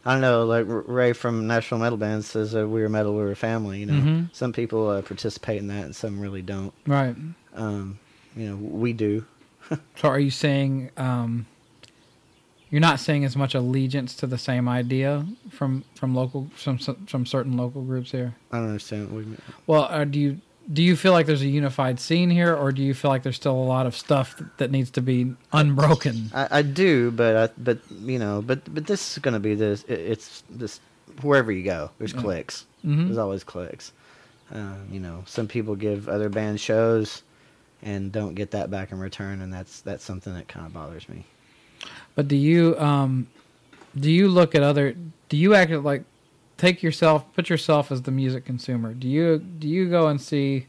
[0.04, 0.44] I don't know.
[0.44, 3.94] Like Ray from National Metal Band says, uh, "We're metal, we're a family." You know,
[3.94, 4.28] Mhm.
[4.34, 6.72] some people uh, participate in that, and some really don't.
[6.86, 7.14] Right.
[7.54, 7.98] Um,
[8.36, 9.24] you know, we do.
[9.96, 11.44] So are you saying um,
[12.70, 17.26] you're not saying as much allegiance to the same idea from from local from from
[17.26, 18.34] certain local groups here?
[18.52, 19.42] I don't understand what you mean.
[19.66, 22.82] Well, uh, do you do you feel like there's a unified scene here, or do
[22.82, 26.30] you feel like there's still a lot of stuff that needs to be unbroken?
[26.34, 29.54] I, I do, but I, but you know, but but this is going to be
[29.54, 29.84] this.
[29.84, 30.80] It, it's this
[31.22, 31.90] wherever you go.
[31.98, 32.20] There's Yeah.
[32.20, 32.66] clicks.
[32.84, 33.06] Mhm.
[33.06, 33.92] There's always clicks.
[34.54, 37.22] Uh, you know, some people give other bands shows
[37.82, 41.08] and don't get that back in return, and that's that's something that kind of bothers
[41.08, 41.24] me.
[42.14, 43.26] But do you um
[43.98, 44.94] do you look at other
[45.28, 46.02] do you act like
[46.58, 48.92] take yourself put yourself as the music consumer?
[48.92, 50.66] Do you do you go and see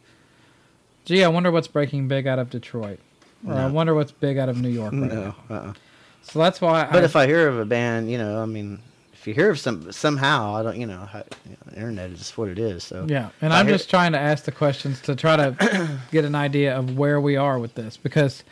[1.06, 3.00] gee, I wonder what's breaking big out of Detroit?
[3.48, 5.36] Or I wonder what's big out of New York right No, now.
[5.50, 5.74] uh-uh.
[6.22, 8.80] So that's why But I, if I hear of a band, you know, I mean,
[9.14, 12.12] if you hear of some somehow, I don't, you know, how, you know the internet
[12.12, 12.84] is what it is.
[12.84, 16.26] So Yeah, and I I'm just trying to ask the questions to try to get
[16.26, 18.44] an idea of where we are with this because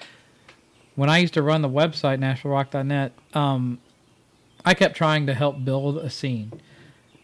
[0.96, 3.78] when I used to run the website NashvilleRock.net, um,
[4.66, 6.52] I kept trying to help build a scene,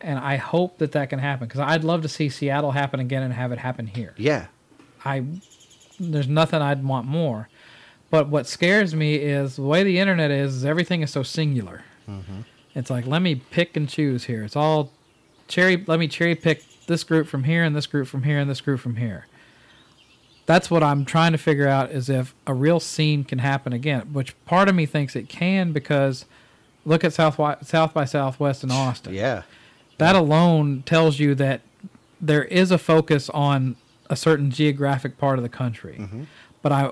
[0.03, 3.23] and I hope that that can happen because I'd love to see Seattle happen again
[3.23, 4.13] and have it happen here.
[4.17, 4.47] yeah,
[5.03, 5.23] I
[5.99, 7.49] there's nothing I'd want more,
[8.09, 10.55] but what scares me is the way the internet is.
[10.57, 11.83] is everything is so singular.
[12.09, 12.41] Mm-hmm.
[12.75, 14.43] It's like let me pick and choose here.
[14.43, 14.91] It's all
[15.47, 15.83] cherry.
[15.87, 18.59] Let me cherry pick this group from here and this group from here and this
[18.61, 19.25] group from here.
[20.45, 24.11] that's what I'm trying to figure out is if a real scene can happen again.
[24.13, 26.25] Which part of me thinks it can because
[26.85, 29.13] look at South South by Southwest in Austin.
[29.13, 29.43] Yeah.
[29.97, 31.61] That alone tells you that
[32.19, 33.75] there is a focus on
[34.09, 35.97] a certain geographic part of the country.
[35.99, 36.23] Mm-hmm.
[36.61, 36.91] But I,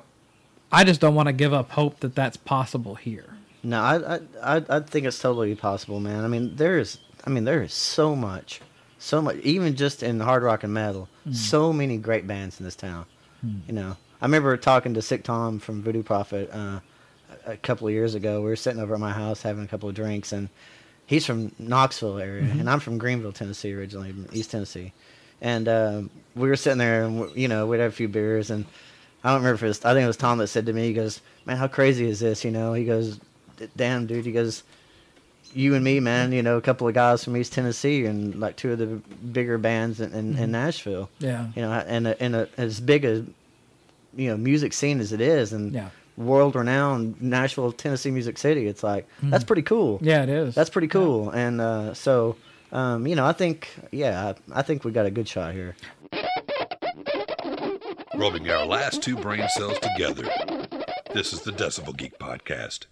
[0.71, 3.35] I just don't want to give up hope that that's possible here.
[3.63, 6.23] No, I, I, I, I think it's totally possible, man.
[6.23, 8.61] I mean, there is, I mean, there is so much,
[8.97, 12.75] so much, even just in hard rock and metal, so many great bands in this
[12.75, 13.05] town.
[13.67, 16.79] You know, I remember talking to Sick Tom from Voodoo Prophet uh,
[17.45, 18.41] a a couple of years ago.
[18.41, 20.49] We were sitting over at my house having a couple of drinks, and
[21.11, 24.93] he's from Knoxville area, and I'm from Greeneville, Tennessee, originally, East Tennessee.
[25.41, 26.03] And uh,
[26.35, 28.65] we were sitting there, and you know, we'd have a few beers, and
[29.23, 30.87] I don't remember if it was, I think it was Tom that said to me,
[30.87, 33.19] he goes, "Man, how crazy is this?" You know, he goes,
[33.75, 34.63] "Damn, dude," he goes,
[35.53, 38.55] "You and me, man, you know, a couple of guys from East Tennessee, and like
[38.55, 41.47] two of the bigger bands in, in, in Nashville." Yeah.
[41.55, 43.25] you know, and a, and a, as big a
[44.15, 45.89] you know music scene as it is, and Yeah.
[46.21, 49.99] World renowned Nashville, Tennessee Music City, it's like that's pretty cool.
[50.01, 50.55] Yeah, it is.
[50.55, 52.35] That's pretty cool, and uh, so
[52.71, 55.75] um, you know, I think yeah, I, I think we got a good shot here.
[58.15, 60.29] Rubbing our last two brain cells together.
[61.13, 62.85] This is the Decibel Geek Podcast.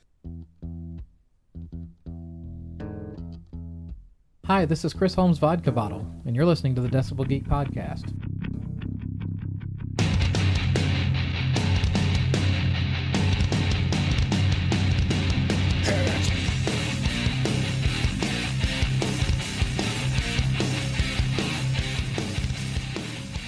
[4.46, 8.12] Hi, this is Chris Holmes Vodka Bottle, and you're listening to the Decibel Geek Podcast.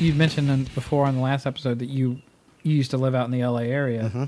[0.01, 2.21] You mentioned before on the last episode that you
[2.63, 4.27] you used to live out in the LA area.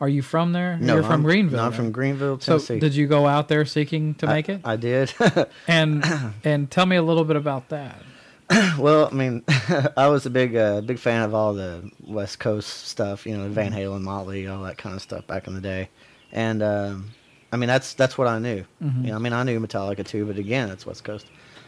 [0.00, 0.74] Are you from there?
[0.74, 0.86] Mm-hmm.
[0.86, 1.52] No, You're from I'm- Greeneville.
[1.52, 2.78] no, I'm from Greeneville, So, Tennessee.
[2.78, 4.60] did you go out there seeking to make it?
[4.64, 5.12] I did.
[5.68, 6.04] and
[6.44, 8.00] and tell me a little bit about that.
[8.78, 9.42] well, I mean,
[9.96, 13.26] I was a big, uh, big fan of all the West Coast stuff.
[13.26, 15.88] You know, Van Halen, Motley, all that kind of stuff back in the day.
[16.30, 17.10] And um,
[17.52, 18.64] I mean, that's that's what I knew.
[18.82, 19.04] Mm-hmm.
[19.04, 21.26] You know, I mean, I knew Metallica too, but again, it's West Coast.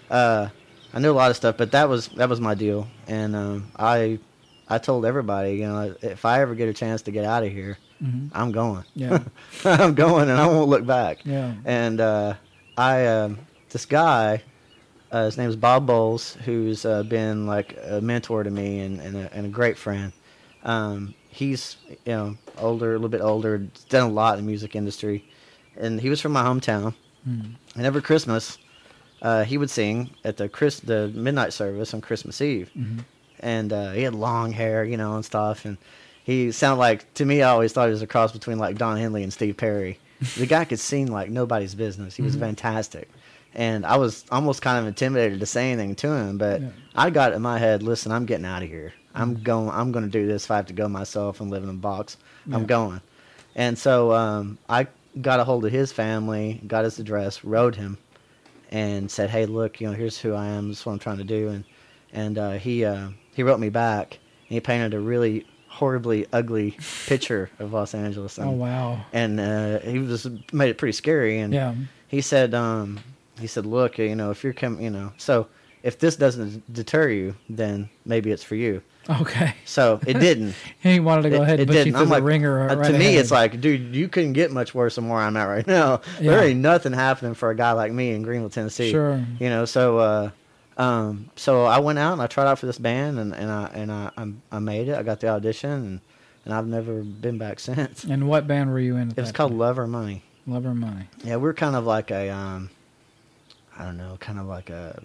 [0.08, 0.48] Uh,
[0.92, 2.88] I knew a lot of stuff, but that was that was my deal.
[3.06, 4.18] And um, I
[4.68, 7.52] I told everybody, you know, if I ever get a chance to get out of
[7.52, 7.78] here,
[8.32, 8.84] I'm going.
[8.94, 9.22] Yeah.
[9.64, 11.18] I'm going, and I won't look back.
[11.24, 11.54] Yeah.
[11.64, 12.34] And uh,
[12.76, 14.42] I, um, this guy,
[15.12, 19.00] uh, his name is Bob Bowles, who's uh, been like a mentor to me and,
[19.00, 20.12] and, a, and a great friend.
[20.62, 24.76] Um, he's you know older, a little bit older, done a lot in the music
[24.76, 25.28] industry,
[25.76, 26.94] and he was from my hometown.
[27.76, 28.56] And every Christmas,
[29.22, 32.70] uh, he would sing at the Chris the midnight service on Christmas Eve,
[33.40, 35.76] and uh, he had long hair, you know, and stuff, and
[36.24, 37.42] he sounded like to me.
[37.42, 39.98] I always thought he was a cross between like Don Henley and Steve Perry.
[40.36, 42.14] the guy could sing like nobody's business.
[42.14, 43.08] He was fantastic,
[43.54, 46.38] and I was almost kind of intimidated to say anything to him.
[46.38, 46.60] But
[46.94, 47.82] I got it in my head.
[47.82, 48.92] Listen, I'm getting out of here.
[49.14, 49.70] I'm going.
[49.70, 51.74] I'm going to do this if I have to go myself and live in a
[51.74, 52.16] box.
[52.52, 53.00] I'm going.
[53.56, 54.86] And so um, I
[55.20, 57.98] got a hold of his family, got his address, wrote him,
[58.70, 60.68] and said, "Hey, look, you know, here's who I am.
[60.68, 61.64] This is what I'm trying to do." And
[62.12, 64.14] and uh, he uh, he wrote me back,
[64.48, 68.38] and he painted a really horribly ugly picture of Los Angeles.
[68.38, 69.04] And, Oh wow.
[69.12, 71.38] And uh, he was made it pretty scary.
[71.38, 71.74] And Yeah.
[72.08, 72.98] he said, um,
[73.40, 75.46] he said, look, you know, if you're coming, you know, so
[75.84, 78.82] if this doesn't deter you, then maybe it's for you.
[79.10, 79.54] Okay.
[79.64, 80.54] So it didn't.
[80.80, 81.92] He wanted to go It- ahead it and put you didn't.
[81.94, 82.70] through I'm the like, ringer.
[82.70, 83.20] uh, right to me, ahead.
[83.20, 86.00] it's like, dude, you couldn't get much worse than where I'm at right now.
[86.20, 86.30] Yeah.
[86.36, 88.90] There ain't nothing happening for a guy like me in Greeneville, Tennessee.
[88.90, 89.24] Sure.
[89.38, 90.30] You know, so uh,
[90.78, 93.64] um, so I went out and I tried out for this band and, and I
[93.74, 94.96] and I I'm- I made it.
[94.96, 96.00] I got the audition and,
[96.44, 98.04] and I've never been back since.
[98.04, 99.10] And what band were you in?
[99.10, 99.58] At It was called time?
[99.58, 100.22] Love or Money.
[100.46, 101.06] Love or Money.
[101.24, 102.70] Yeah, we're kind of like a um,
[103.78, 105.02] I don't know, kind of like a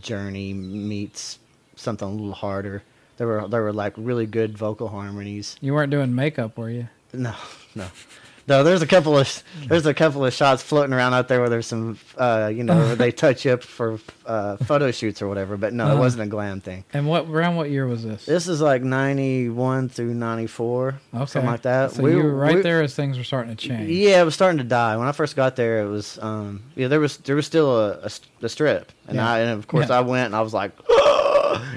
[0.00, 1.38] journey meets
[1.76, 2.82] something a little harder.
[3.16, 5.56] There were there were like really good vocal harmonies.
[5.60, 6.88] You weren't doing makeup, were you?
[7.12, 7.34] No,
[7.74, 7.86] no,
[8.46, 8.62] no.
[8.62, 11.66] There's a couple of there's a couple of shots floating around out there where there's
[11.66, 15.56] some uh, you know they touch up for uh, photo shoots or whatever.
[15.56, 16.00] But no, it Uh-huh.
[16.00, 16.84] wasn't a glam thing.
[16.92, 18.26] And what around what year was this?
[18.26, 21.24] This is like '91 through '94, Okay.
[21.26, 21.92] something like that.
[21.92, 23.88] So We- you were right we- there as things were starting to change.
[23.88, 24.96] Yeah, it was starting to die.
[24.98, 27.90] When I first got there, it was um, yeah, there was there was still a,
[28.02, 28.10] a,
[28.42, 29.26] a strip, and Yeah.
[29.30, 29.98] I and of course Yeah.
[29.98, 30.72] I went and I was like,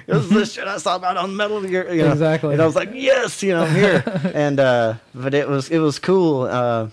[0.08, 2.12] this is the shit I saw about on Metal Gear, you know?
[2.12, 2.54] Exactly.
[2.54, 4.04] And I was like, yes, you know, I'm here,
[4.34, 6.90] and uh, but it was it was cool, uh, uh,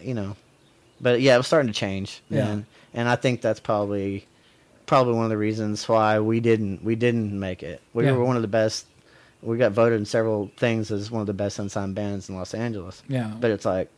[0.00, 0.36] you know,
[1.00, 2.48] but yeah, it was starting to change, Yeah.
[2.48, 4.26] and and I think that's probably
[4.86, 7.80] probably one of the reasons why we didn't we didn't make it.
[7.94, 8.12] We Yeah.
[8.12, 8.86] were one of the best.
[9.42, 12.54] We got voted in several things as one of the best unsigned bands in Los
[12.54, 13.02] Angeles.
[13.08, 13.30] Yeah.
[13.38, 13.88] But it's like,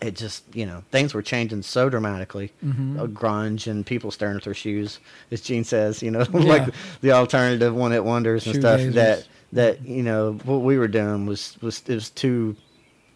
[0.00, 2.98] it just you know things were changing so dramatically, Mm-hmm.
[3.06, 7.74] grunge and people staring at their shoes, as Gene says, you know, like the alternative
[7.74, 8.94] one hit wonders and stuff Shoegazers.
[8.94, 12.54] that that you know what we were doing was was it was too,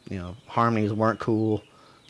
[0.08, 1.62] you know, harmonies weren't cool.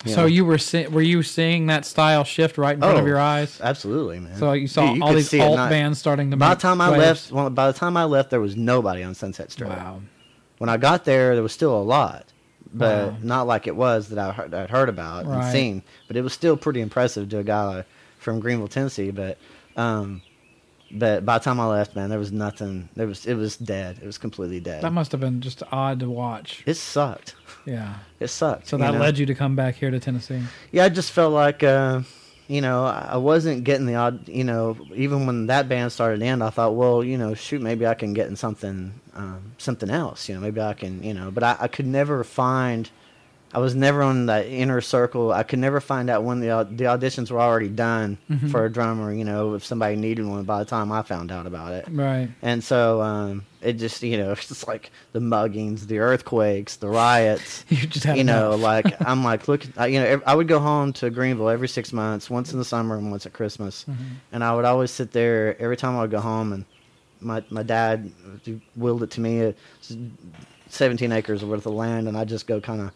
[0.07, 0.27] so know.
[0.27, 3.19] you were see- were you seeing that style shift right in front of Oh, your
[3.19, 3.61] eyes?
[3.63, 4.37] Absolutely, man.
[4.39, 6.37] So you saw You- you all these alt not- bands starting to.
[6.37, 9.15] By the time I left, well, by the time I left, there was nobody on
[9.15, 9.69] Sunset Strip.
[9.71, 10.01] Wow.
[10.59, 12.27] When I got there, there was still a lot,
[12.73, 13.17] but Wow.
[13.23, 15.43] not like it was that I heard, I'd heard about Right.
[15.45, 15.83] and seen.
[16.09, 17.85] But it was still pretty impressive to a guy
[18.19, 19.11] from Greeneville, Tennessee.
[19.11, 19.39] But,
[19.77, 20.23] um,
[20.91, 22.89] but by the time I left, man, there was nothing.
[22.97, 23.99] There was it was dead.
[24.03, 24.83] It was completely dead.
[24.83, 26.63] That must have been just odd to watch.
[26.67, 27.35] it sucked.
[27.65, 27.95] Yeah.
[28.21, 28.69] It sucked.
[28.69, 29.01] So you that know?
[29.01, 30.43] led you to come back here to Tennessee.
[30.71, 32.01] Yeah, I just felt like, uh,
[32.53, 36.27] you know, I wasn't getting the odd, you know, even when that band started to
[36.27, 39.89] end, I thought, well, you know, shoot, maybe I can get in something, um, something
[39.89, 42.91] else, you know, maybe I can, you know, but I, I could never find,
[43.55, 45.33] I was never on that inner circle.
[45.33, 48.49] I could never find out when the the auditions were already done Mm-hmm.
[48.49, 51.47] for a drummer, you know, if somebody needed one by the time I found out
[51.47, 51.87] about it.
[51.91, 52.29] Right.
[52.43, 56.89] And so um, it just, you know, it's just like the muggings, the earthquakes, the
[56.89, 57.65] riots.
[57.71, 60.93] You just you know, like I'm like, look, I, you know, I would go home
[60.95, 64.03] to Greeneville every six months, once in the summer and once at Christmas, Mm-hmm.
[64.33, 66.65] and I would always sit there every time I would go home, and
[67.21, 68.11] my my dad
[68.77, 69.53] willed it to me, uh,
[70.69, 72.91] 17 acres worth of land, and I just go kind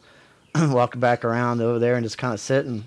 [0.55, 2.85] of walk back around over there and just kind of sit and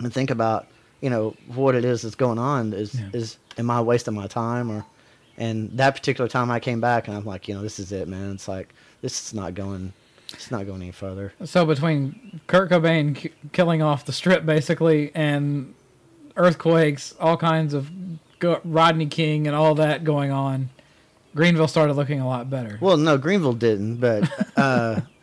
[0.00, 0.66] and think about,
[1.00, 2.72] you know, what it is that's going on.
[2.72, 3.08] Is Yeah.
[3.12, 4.84] is am I wasting my time or?
[5.36, 8.06] And that particular time I came back and I'm like, you know, this is it,
[8.08, 8.32] man.
[8.32, 9.92] It's like this is not going,
[10.32, 11.32] it's not going any further.
[11.44, 15.74] So between Kurt Cobain k- killing off the strip basically and
[16.36, 17.90] earthquakes, all kinds of
[18.38, 20.70] go- Rodney King and all that going on,
[21.34, 22.78] Greeneville started looking a lot better.
[22.80, 25.00] Well, no, Greeneville didn't, but uh,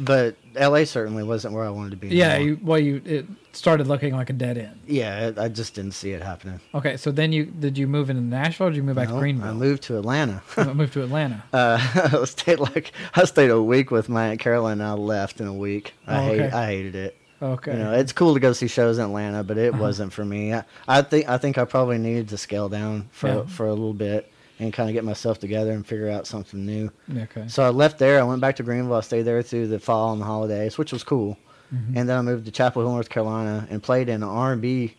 [0.00, 0.84] but L.A.
[0.84, 2.08] certainly wasn't where I wanted to be.
[2.08, 4.80] yeah, you, well, you it started looking like a dead end.
[4.86, 6.60] yeah, I I just didn't see it happening.
[6.74, 9.16] Okay, so then you did you move into Nashville or did you move back No,
[9.16, 9.44] to Greeneville?
[9.44, 10.42] I moved to Atlanta.
[10.56, 11.42] I moved to Atlanta.
[11.52, 11.78] uh,
[12.20, 14.80] I stayed like I stayed a week with my aunt Carolyn.
[14.80, 15.94] and I left in a week.
[16.06, 16.56] I Oh, hate okay.
[16.56, 17.16] I hated it.
[17.42, 17.72] Okay.
[17.72, 19.66] You know, it's cool to go see shows in Atlanta, but Uh-huh.
[19.68, 20.52] it wasn't for me.
[20.52, 23.42] I, I think I think I probably needed to scale down for Yeah.
[23.46, 26.90] for a little bit and kind of get myself together and figure out something new.
[27.18, 27.44] okay.
[27.48, 28.20] So I left there.
[28.20, 28.96] I went back to Greeneville.
[28.98, 31.36] I stayed there through the fall and the holidays, which was cool.
[31.74, 31.96] Mm-hmm.
[31.96, 34.94] And then I moved to Chapel Hill, North Carolina, and played in an R&B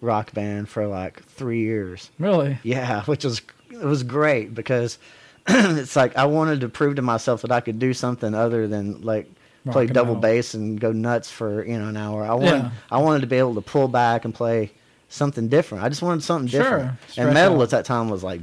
[0.00, 2.10] rock band for like three years.
[2.18, 2.58] Really?
[2.62, 3.40] Yeah, which was
[3.70, 4.98] it was great because
[5.48, 9.02] it's like I wanted to prove to myself that I could do something other than
[9.02, 9.30] like
[9.64, 10.20] Rock play double roll.
[10.22, 12.24] bass and go nuts for you know an hour.
[12.24, 12.70] I wanted Yeah.
[12.90, 14.72] I wanted to be able to pull back and play
[15.08, 15.84] something different.
[15.84, 16.90] I just wanted something Sure, different.
[17.08, 17.62] stretch And metal out.
[17.64, 18.40] at that time was like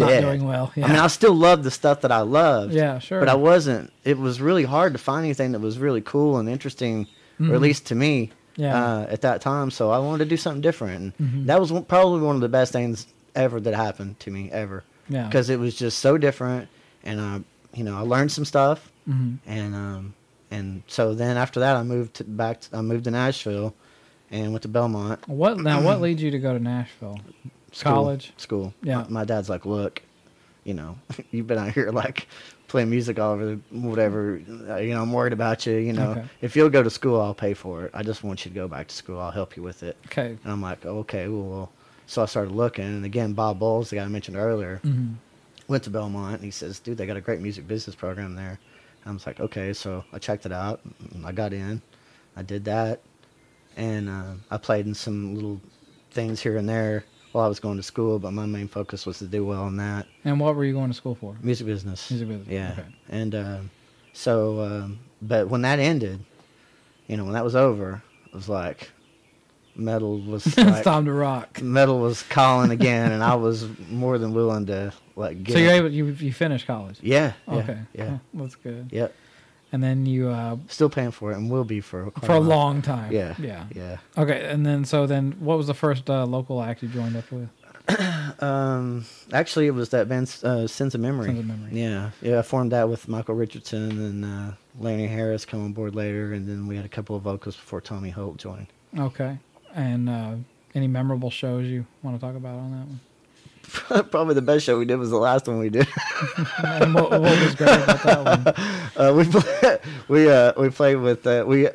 [0.00, 0.72] Not doing well.
[0.76, 0.86] Yeah.
[0.86, 2.72] I mean, I still loved the stuff that I loved.
[2.74, 3.20] Yeah, sure.
[3.20, 3.92] But I wasn't.
[4.04, 7.06] It was really hard to find anything that was really cool and interesting,
[7.40, 8.62] or at least to me, Mm-hmm.
[8.62, 8.72] Yeah.
[8.74, 9.10] Mm-hmm.
[9.10, 9.70] uh, at that time.
[9.70, 12.72] So I wanted to do something different, and that was probably one of the best
[12.72, 14.82] things ever that happened to me ever.
[15.08, 15.24] Yeah.
[15.26, 16.68] Because it was just so different,
[17.04, 17.40] and I,
[17.72, 19.38] you know, I learned some stuff, Mhm.
[19.46, 20.14] and um,
[20.50, 22.60] and so then after that, I moved to, back.
[22.62, 23.72] To, I moved to Nashville,
[24.32, 25.26] and went to Belmont.
[25.28, 25.80] What now?
[25.80, 27.18] What leads you to go to Nashville?
[27.72, 28.32] School, College?
[28.36, 28.74] School.
[28.82, 29.02] Yeah.
[29.02, 30.02] My, my dad's like, look,
[30.64, 30.98] you know,
[31.30, 32.26] you've been out here like
[32.68, 34.40] playing music all over, whatever.
[34.68, 35.76] uh, You know, I'm worried about you.
[35.76, 36.24] You know, Okay.
[36.40, 37.90] if you'll go to school, I'll pay for it.
[37.94, 39.18] I just want you to go back to school.
[39.20, 39.96] I'll help you with it.
[40.06, 40.36] Okay.
[40.42, 41.70] And I'm like, okay, well.
[42.06, 45.12] So I started looking, and again, Bob Bowles, the guy I mentioned earlier, Mm-hmm.
[45.68, 48.58] went to Belmont, and he says, dude, they got a great music business program there.
[49.06, 50.80] I was like, okay, so I checked it out.
[51.14, 51.80] and I got in,
[52.36, 53.00] I did that,
[53.76, 55.60] and uh, I played in some little
[56.10, 58.18] things here and there while I was going to school.
[58.18, 60.90] But my main focus was to do well in that And what were you going
[60.90, 61.36] to school for?
[61.42, 62.10] music business.
[62.10, 62.74] Music business, yeah.
[62.78, 62.88] okay.
[63.08, 63.70] And um,
[64.12, 66.24] so, um, but when that ended,
[67.06, 68.90] you know, when that was over, it was like
[69.76, 71.60] metal was it's time to rock.
[71.62, 75.52] metal was calling again, and I was more than willing to like get.
[75.54, 76.98] So you're able you you finished college.
[77.00, 77.78] yeah, yeah, Okay.
[77.94, 78.88] yeah, Oh, that's good.
[78.92, 79.14] yep.
[79.72, 82.82] And then you uh, Still paying for it, and will be for for a long
[82.82, 83.12] time.
[83.12, 83.64] Yeah, Yeah.
[83.74, 83.98] yeah.
[84.18, 84.48] Okay.
[84.50, 87.48] And then so then what was the first uh, local act you joined up with?
[88.40, 91.26] Um, actually, it was that band uh, Sins of Memory.
[91.26, 91.70] Sins of Memory.
[91.72, 92.38] Yeah, yeah.
[92.38, 96.48] I formed that with Michael Richardson and uh, Laney Harris come on board later, and
[96.48, 98.68] then we had a couple of vocals before Tommy Holt joined.
[98.96, 99.38] Okay.
[99.74, 100.34] And uh,
[100.74, 103.00] any memorable shows you want to talk about on that one?
[104.10, 105.86] Probably the best show we did was the last one we did.
[106.64, 108.54] And what, what was great about that one?
[108.96, 111.68] uh, we play, we uh, we played with uh, we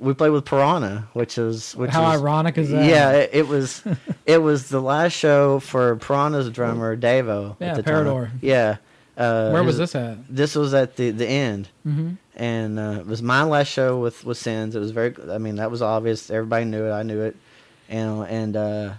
[0.00, 2.84] we played with Piranha, which is which How is, ironic is that?
[2.84, 3.82] Yeah, it, it was
[4.26, 7.56] it was the last show for Piranha's drummer Davo.
[7.60, 8.26] Yeah, at the Parador.
[8.28, 8.38] Time.
[8.42, 8.76] Yeah.
[9.16, 10.18] Uh, Where was this at?
[10.34, 12.12] This was at the the end, Mm-hmm.
[12.36, 14.74] and uh, it was my last show with with Sins.
[14.74, 15.14] It was very.
[15.30, 16.30] I mean, that was obvious.
[16.30, 16.92] Everybody knew it.
[16.92, 17.36] I knew it,
[17.90, 18.92] and and uh,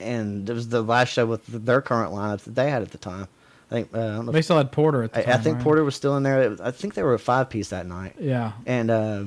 [0.00, 2.98] and it was the last show with their current lineup that they had at the
[2.98, 3.28] time.
[3.70, 4.32] I think uh, I don't know.
[4.32, 5.64] They still had Porter at the I, I think right?
[5.64, 6.56] Porter was still in there.
[6.62, 8.14] I think they were a five piece that night.
[8.18, 8.52] Yeah.
[8.64, 9.24] and uh,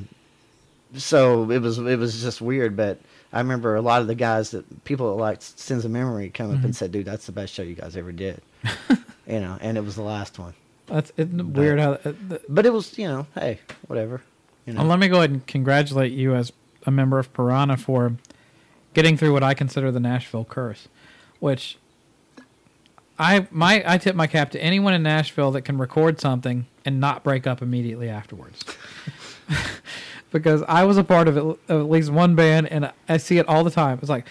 [0.95, 2.75] so it was it was just weird.
[2.75, 2.99] But
[3.33, 6.57] I remember a lot of the guys that people like Sins of Memory come up
[6.57, 6.65] Mm-hmm.
[6.65, 8.41] and said, "Dude, that's the best show you guys ever did."
[9.27, 10.53] you know, and it was the last one.
[10.87, 11.91] That's it weird how.
[11.93, 11.97] Uh,
[12.27, 14.21] the, But it was, you know, hey, whatever.
[14.65, 16.51] You know, Well, let me go ahead and congratulate you as
[16.85, 18.13] a member of Piranha for
[18.99, 20.89] getting through what I consider the Nashville curse,
[21.39, 21.77] which
[23.17, 26.99] I my I tip my cap to anyone in Nashville that can record something and
[26.99, 28.61] not break up immediately afterwards.
[30.33, 33.37] because I was a part of, it, of at least one band, and I see
[33.37, 33.99] it all the time.
[34.01, 34.27] It's like,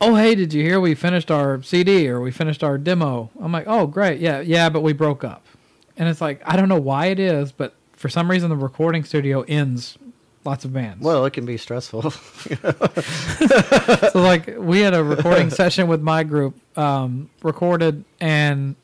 [0.00, 3.30] oh hey, did you hear we finished our CD or we finished our demo?
[3.40, 5.44] I'm like, oh great, yeah, yeah, but we broke up,
[5.96, 9.02] and it's like I don't know why it is, but for some reason the recording
[9.02, 9.98] studio ends
[10.44, 11.02] lots of bands.
[11.02, 12.10] well, it can be stressful.
[12.10, 18.76] so like we had a recording session with my group, um, recorded, and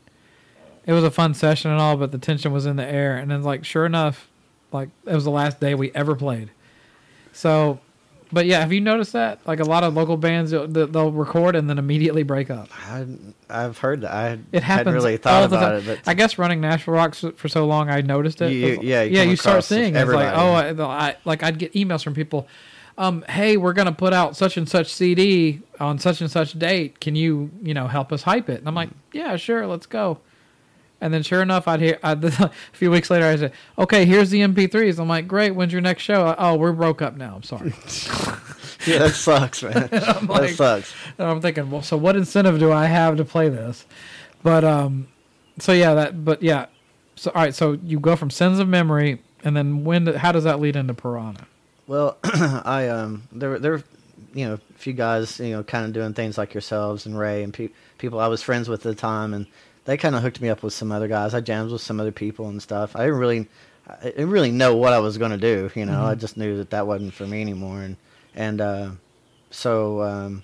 [0.86, 3.16] it was a fun session and all, but the tension was in the air.
[3.16, 4.28] And then like sure enough,
[4.72, 6.50] like it was the last day we ever played.
[7.32, 7.78] So,
[8.32, 9.38] but yeah, have you noticed that?
[9.46, 12.68] Like a lot of local bands, they'll, they'll record and then immediately break up.
[12.88, 13.06] I,
[13.48, 14.12] I've heard that.
[14.12, 14.86] I It happens.
[14.86, 18.00] hadn't really thought about it, but I guess running Nashville Rocks for so long, I
[18.00, 18.52] noticed it.
[18.52, 19.22] You- It was- yeah, you yeah.
[19.22, 20.70] You start seeing it's like, oh, I,
[21.08, 22.46] I, like I'd get emails from people.
[22.98, 27.00] Um, hey, we're gonna put out such and such CD on such and such date.
[27.00, 28.58] Can you, you know, help us hype it?
[28.58, 30.18] And I'm like, yeah, sure, let's go.
[31.00, 34.30] And then sure enough, I'd hear I'd, a few weeks later, I said, okay, here's
[34.30, 34.98] the MP3s.
[34.98, 35.52] I'm like, great.
[35.52, 36.34] When's your next show?
[36.38, 37.36] Oh, we're broke up now.
[37.36, 37.72] I'm sorry.
[38.86, 39.88] yeah, that sucks, man.
[39.90, 40.94] That like- sucks.
[41.18, 43.86] And I'm thinking, well, so what incentive do I have to play this?
[44.42, 45.08] But um,
[45.58, 46.24] so yeah, that.
[46.24, 46.66] But yeah,
[47.16, 47.54] so all right.
[47.54, 50.06] So you go from Sins of Memory, and then when?
[50.06, 51.46] how does that lead into Piranha?
[51.86, 53.82] Well, I um there there
[54.32, 57.42] you know a few guys you know kind of doing things like yourselves and Ray
[57.42, 59.46] and pe- people I was friends with at the time and
[59.84, 61.34] they kind of hooked me up with some other guys.
[61.34, 62.94] I jammed with some other people and stuff.
[62.96, 63.48] I didn't really
[63.86, 66.02] I didn't really know what I was going to do, you know.
[66.04, 67.96] I just knew that that wasn't for me anymore and
[68.34, 68.90] and uh
[69.50, 70.42] so um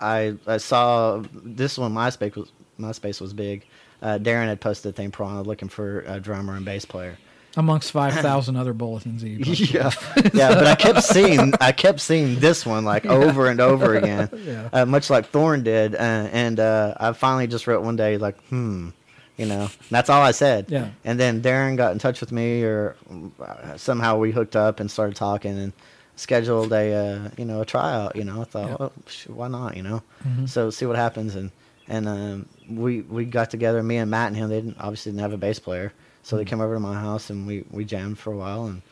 [0.00, 3.66] I I saw this one MySpace was MySpace was big.
[4.02, 7.16] Uh, Darren had posted a thing Piranha looking for a drummer and bass player.
[7.56, 9.38] Amongst five thousand other bulletins you.
[9.38, 9.90] Yeah,
[10.34, 14.28] yeah, but I kept seeing I kept seeing this one like over and over again,
[14.44, 14.68] Yeah.
[14.72, 18.38] uh, much like Thorn did, uh, and uh, I finally just wrote one day like,
[18.48, 18.90] hmm,
[19.38, 20.66] you know, that's all I said.
[20.68, 20.88] Yeah.
[21.04, 22.94] And then Darren got in touch with me, or
[23.40, 25.72] uh, somehow we hooked up and started talking and
[26.16, 28.16] scheduled a uh, you know a tryout.
[28.16, 28.88] You know, I thought, Yeah.
[29.06, 29.76] sh- why not?
[29.76, 30.48] You know, Mhm.
[30.48, 31.50] so see what happens and
[31.88, 33.82] and um, we we got together.
[33.82, 34.48] Me and Matt and him.
[34.50, 35.92] They didn't obviously didn't have a bass player,
[36.26, 36.48] so they Mm-hmm.
[36.50, 38.82] came over to my house and we we jammed for a while and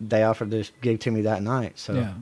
[0.00, 1.78] they offered this gig to me that night.
[1.78, 2.14] So Yeah.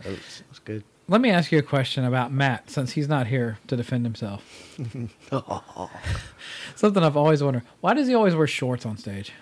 [0.00, 0.82] it was, it was good.
[1.06, 4.42] Let me ask you a question about Matt, since he's not here to defend himself.
[6.76, 9.32] Something I've always wondered: Why does he always wear shorts on stage?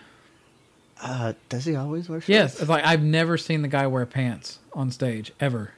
[1.01, 2.29] Uh, does he always wear shorts?
[2.29, 5.73] Yes, it's like I've never seen the guy wear pants on stage ever.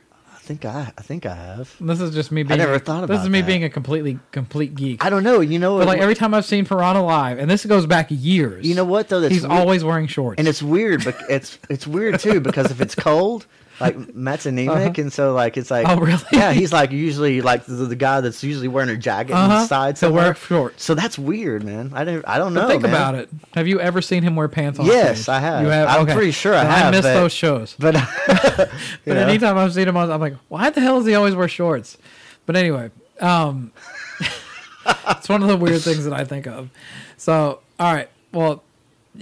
[0.45, 1.75] I think I I think I have.
[1.81, 2.59] This is just me being.
[2.59, 3.15] never thought about.
[3.15, 3.47] This is me that.
[3.47, 5.03] being a completely complete geek.
[5.03, 5.41] I don't know.
[5.41, 8.67] You know, But like every time I've seen Piranha live, and this goes back years.
[8.67, 9.21] you know what though?
[9.21, 10.39] That's he's weird- always wearing shorts.
[10.39, 13.47] and it's weird, but it's it's weird too because if it's cold,
[13.81, 15.97] like Matt's anemic, and so like it's like Uh-huh.
[16.01, 16.23] Oh, really?
[16.33, 19.63] Yeah, he's like usually like the, the guy that's usually wearing a jacket Uh-huh.
[19.63, 19.99] inside.
[19.99, 20.35] He'll wear somewhere.
[20.69, 20.85] shorts.
[20.85, 21.91] So that's weird, man.
[21.95, 22.25] I didn't.
[22.29, 22.69] I don't But know.
[22.69, 22.93] think man.
[22.93, 23.29] about it.
[23.55, 25.29] Have you ever seen him wear pants on Yes, stage?
[25.31, 25.63] I have.
[25.63, 25.89] You have.
[25.89, 26.15] I'm okay.
[26.15, 27.75] pretty sure I have, I missed those shows.
[27.79, 27.95] But
[28.27, 28.69] But
[29.07, 29.15] know.
[29.27, 31.99] anytime I've seen him, on, I'm like, why the hell does he always wear shorts?
[32.47, 33.73] But anyway, um,
[35.09, 36.71] it's one of the weird things that I think of.
[37.17, 38.63] So, all right, well,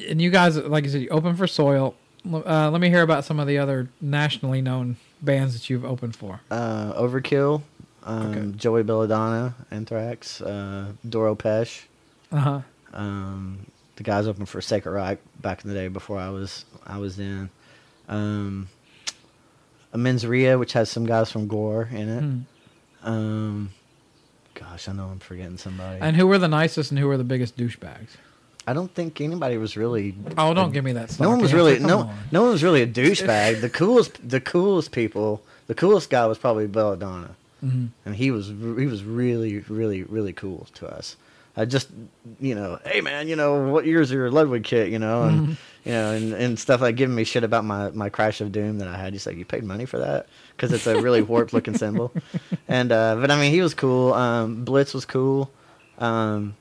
[0.09, 1.95] and you guys, like you said, you open for Soil.
[2.31, 6.15] Uh, let me hear about some of the other nationally known bands that you've opened
[6.15, 6.41] for.
[6.51, 7.63] uh, Overkill,
[8.05, 8.57] um, Okay.
[8.57, 11.83] Joey Belladonna, Anthrax, uh, Doro Pesch.
[12.31, 12.61] Uh huh.
[12.93, 13.67] Um,
[13.97, 17.19] the guys opened for Sacred Reich back in the day before I was I was
[17.19, 17.51] in.
[18.09, 18.69] Um,
[19.93, 22.21] a Men's which has some guys from Gore in it.
[22.21, 23.09] Hmm.
[23.09, 23.71] Um,
[24.55, 26.01] gosh, I know I'm forgetting somebody.
[26.01, 28.11] And who were the nicest and who were the biggest douchebags?
[28.67, 30.15] I don't think anybody was really.
[30.39, 31.19] Oh, don't give me that.
[31.19, 32.17] No one was really no on.
[32.31, 33.61] no one was really a douchebag.
[33.61, 37.31] the coolest the coolest people the coolest guy was probably Belladonna,
[37.65, 37.89] Mhm.
[38.07, 41.17] and he was he was really really really cool to us.
[41.57, 41.89] I just
[42.41, 45.57] you know hey man you know what year's your Ludwig kit you know and Mhm.
[45.85, 48.79] you know and, and stuff like giving me shit about my my Crash of Doom
[48.79, 49.13] that I had.
[49.13, 52.13] He's like you paid money for that because it's a really warped looking cymbal,
[52.69, 54.15] and uh, but I mean he was cool.
[54.15, 55.51] Um, Blitz was cool.
[55.99, 56.55] Um,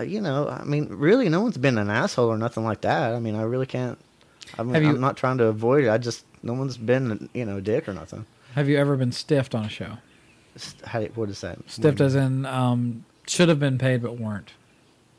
[0.00, 3.14] you know, I mean, really, no one's been an asshole or nothing like that.
[3.14, 3.98] I mean, I really can't.
[4.58, 5.90] I mean, you, I'm not trying to avoid it.
[5.90, 8.24] I just no one's been, you know, a dick or nothing.
[8.54, 9.98] Have you ever been stiffed on a show?
[10.84, 11.58] How, what is that?
[11.70, 14.52] Stiffed as in um, should have been paid but weren't.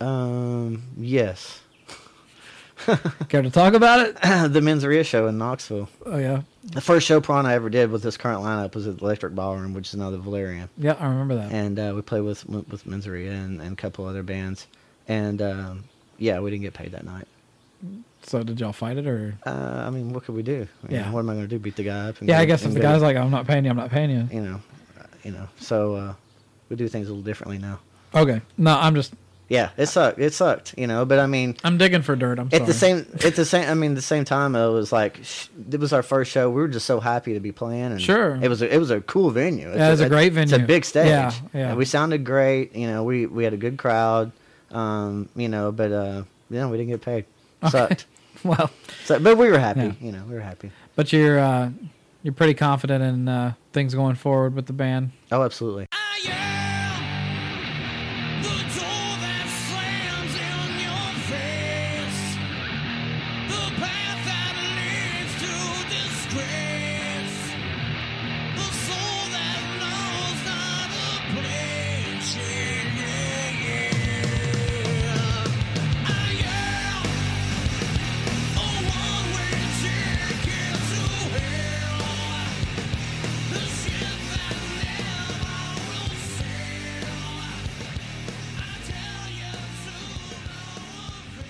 [0.01, 1.61] Um, yes.
[3.29, 4.15] Care to talk about it?
[4.53, 5.89] the Men's show in Knoxville.
[6.05, 8.97] Oh yeah, The first show prawn I ever did with this current lineup was at
[8.97, 10.69] the Electric Ballroom, which is now the Valarium.
[10.77, 11.51] yeah, I remember that.
[11.51, 14.67] And uh, we played with with Menzeria and, and a couple other bands.
[15.07, 15.83] And um,
[16.17, 17.27] yeah, we didn't get paid that night.
[18.23, 19.35] So did y'all fight it or?
[19.45, 20.67] Uh, I mean, what could we do?
[20.89, 21.09] Yeah.
[21.11, 21.57] what am I going to do?
[21.59, 22.19] Beat the guy up?
[22.19, 23.89] And Yeah, go- I guess if the guy's like, I'm not paying you, I'm not
[23.89, 24.27] paying you.
[24.31, 24.61] you know,
[24.99, 25.47] uh, you know.
[25.59, 26.13] So uh,
[26.67, 27.79] we do things a little differently now.
[28.13, 29.13] Okay, no, I'm just
[29.49, 30.19] Yeah, it sucked.
[30.19, 31.05] It sucked, you know.
[31.05, 32.37] But I mean, I'm digging for dirt.
[32.39, 35.19] I'm at the same at the same I mean the same time it was like
[35.23, 36.49] sh- it was our first show.
[36.51, 37.85] We were just so happy to be playing.
[37.85, 38.37] And Sure.
[38.41, 39.69] it was a, it was a cool venue.
[39.73, 40.53] Yeah, it was a great venue.
[40.55, 41.07] It's a big stage.
[41.07, 41.69] Yeah, yeah.
[41.69, 42.75] And we sounded great.
[42.75, 44.31] You know, we we had a good crowd.
[44.71, 47.25] Um, you know, but uh, yeah, we didn't get paid.
[47.71, 48.05] Sucked.
[48.43, 48.69] well,
[49.05, 49.79] So, but we were happy.
[49.81, 49.93] Yeah.
[49.99, 50.69] You know, we were happy.
[50.95, 51.71] but you're uh,
[52.21, 55.09] you're pretty confident in uh, things going forward with the band.
[55.31, 55.87] Oh, absolutely.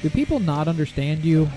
[0.10, 1.48] Do people not understand you?